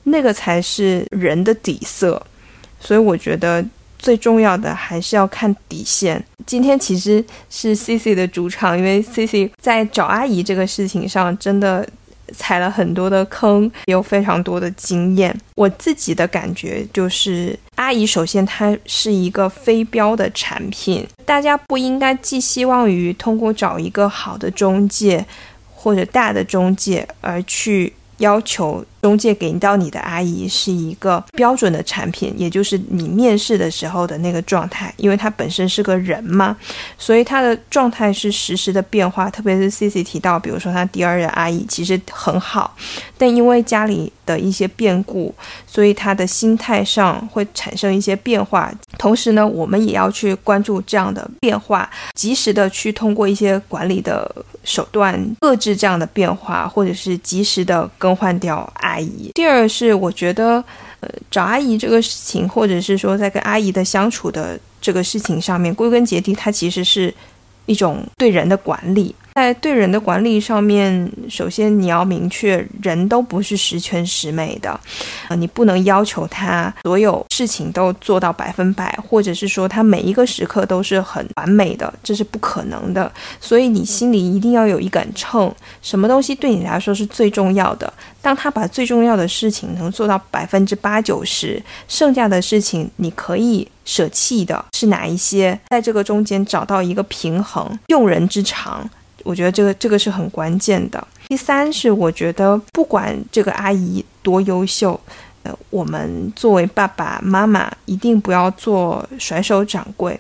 [0.05, 2.25] 那个才是人的底色。
[2.79, 3.63] 所以我觉得
[3.99, 6.25] 最重要的还是要看底线。
[6.47, 11.87] 今天其实是 C C 的主场，因为 C C 在找阿姨这个事情上真的。
[12.35, 15.37] 踩了很多的坑，有非常多的经验。
[15.55, 25.25] 我自己的感觉就是，阿姨首先它是一个非标的产品，大家不应该寄希望于通过找一个好的中介
[25.75, 27.93] 或者大的中介而去。
[28.19, 36.57] 要求中介给到你的阿姨是一个标准的产品，也就是你面试的时候的那个状态，因为她本身是个人嘛，
[36.99, 39.31] 所以她的状态是实时的变化。
[39.31, 42.75] 特别是 C C 提到，比如说他第二任阿姨其实很好，
[43.17, 45.33] 但因为家里的一些变故，
[45.67, 48.73] 所以他的心态上会产生一些变化。
[48.99, 54.29] 同时呢，我们也要去关注这样的变化，及时的去通过一些管理的
[54.65, 57.89] 手段遏制这样的变化，或者是及时的。
[57.99, 59.31] 更换掉阿阿姨。
[59.35, 60.65] 第二是，我觉得，
[61.01, 67.13] 呃，找阿姨这个事情，或者是说在跟阿姨的相处的这个事情上面，归根结底，它其实是
[67.67, 69.15] 一种对人的管理。
[69.37, 74.81] 在对人的管理上面，首先你要明确，人都不是十全十美的，
[75.29, 83.13] 呃，你不能要求他所有事情都做到百分百，或者是说他每一个时刻都是很完美的，这是不可能的。
[83.39, 87.93] 所以你心里一定要有一杆秤，什么东西对你来说是最重要的？
[88.23, 95.61] 当他把最重要的事情能做到百分之八九十，剩下的事情你可以舍弃的是哪一些？
[95.69, 98.89] 在这个中间找到一个平衡，用人之长。
[99.27, 101.07] 我觉得这个这个是很关键的。
[101.29, 104.99] 第三是，我觉得不管这个阿姨多优秀，
[105.43, 110.19] 呃，我们作为爸爸妈妈一定不要做甩手掌柜，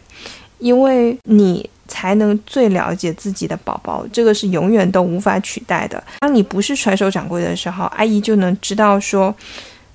[0.58, 6.02] 因为你才能最了解自己的宝宝，这个是永远都无法取代的。
[6.18, 9.34] 当你不是甩手掌柜的时候，阿姨就能知道说。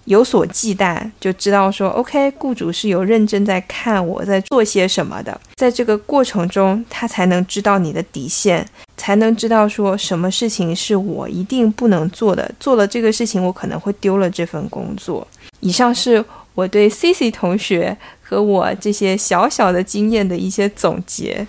[0.05, 8.67] 有所忌惮，就知道说，OK，雇主是有认真在看我在做些什么的，在这个过程中，他才能知道你的底线，
[8.97, 15.25] 才能知道说什么事情是我一定不能做的，做了这个事情，我可能会丢了这份工作。
[15.59, 16.23] 以上是
[16.55, 21.45] 我对 C C 同学和我这些小小的经验的一些总结。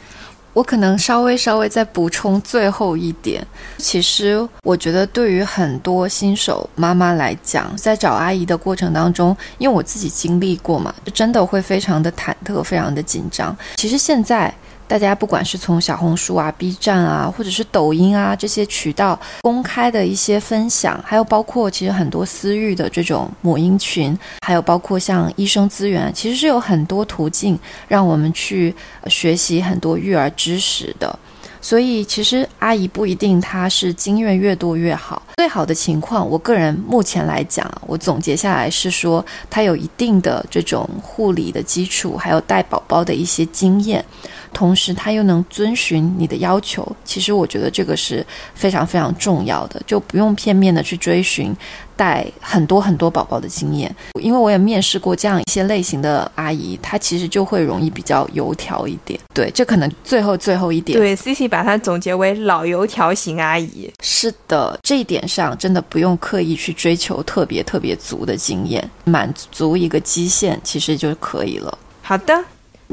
[0.53, 3.45] 我可能稍微稍微再补充最后一点，
[3.79, 13.57] 其实我觉得对于很多新手妈妈来讲，在找阿姨的过程当中，因为我自己经历过嘛，就真的会非常的忐忑，非常的紧张。
[13.77, 14.53] 其实现在。
[14.93, 24.15] 大家不管是从小红书啊、B 站啊，或者是抖音啊这些渠道公开的一些分享，还有包括其实很多私域的这种母婴群，
[24.45, 27.59] 还有包括像医生资源，其实是有很多途径
[27.89, 28.75] 让我们去
[29.07, 31.19] 学习很多育儿知识的。
[31.63, 44.05] 所以其实阿姨不一定她是经验越多越好，最好的情况，我个人目前来讲，我总结下来是说，她有一定的这种护理的基础，还有带宝宝的一些经验。
[44.53, 48.25] 同时，他又能遵循你的要求，其实我觉得这个是
[48.55, 51.55] 非常非常重要的，就不用片面的去追寻
[51.97, 53.95] 带很多很多宝宝的经验。
[54.21, 59.19] 因为我也面试过这样一些类型的阿姨，她其实就会容易比较油条一点。
[59.35, 60.99] 对，这可能最后最后一点。
[60.99, 63.91] 对，C C 把它总结为老油条型阿姨。
[64.03, 71.77] 是的，这一点上真的不用刻意去追求特别特别足的经验，满足一个基线其实就可以了。
[72.03, 72.45] 好的。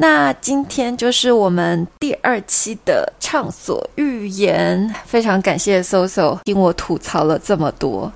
[0.01, 8.09] 那今天就是我们第二期的畅所欲言，非常感谢 Soso 听我吐槽了这么多。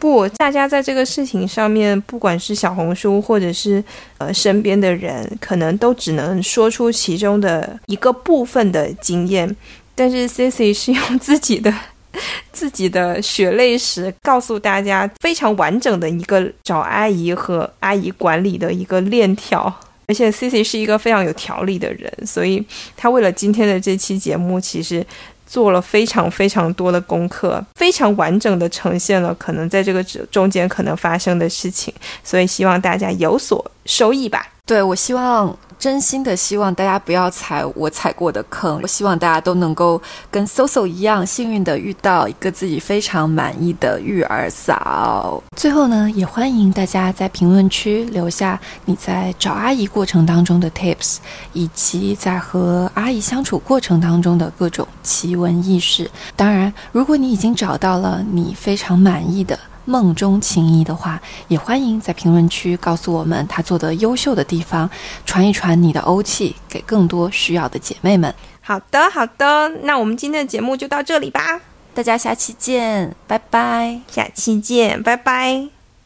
[0.00, 3.82] 不，大家在这个事情上面，不管是小红书或者是
[4.18, 9.54] 呃身边的人，可能都只能说出其中的一个部分的经验，
[9.94, 11.72] 但是 Cici 是用自己的
[12.50, 19.72] 自己的血泪史告诉大家非常完整的一个找阿姨和阿姨管理的一个链条。
[20.08, 22.64] 而且，C C 是一个非常有条理的人，所以
[22.96, 25.06] 他为了今天的这期节目，其实
[25.46, 31.92] 做了非常非常多的功课，非常完整的呈现了可能在这个中间可能发生的事情，
[32.24, 34.54] 所以希望大家有所收益吧。
[34.68, 35.56] 对我希望。
[35.78, 38.80] 真心的希望大家不要踩我踩过的坑。
[38.82, 45.40] 我希望大家都能够跟 Soso 一样幸运的遇到一个自己非常满意的育儿嫂。
[45.56, 51.18] 最后呢，也欢迎大家在评论区留下你在找阿姨过程当中的 Tips，
[51.52, 56.10] 以及在和阿姨相处过程当中的各种奇闻异事。
[56.34, 59.56] 当然，如果你已经找到了你非常满意的。
[59.88, 64.88] 梦中情谊的话，也欢迎在评论区告诉我们他做的优秀的地方，
[65.24, 68.32] 传一传你的欧气给更多需要的姐妹们。
[68.60, 71.60] 好的，好的，那我们今天的节目就到这里吧，
[71.94, 75.77] 大家下期见，拜拜，下期见，拜拜。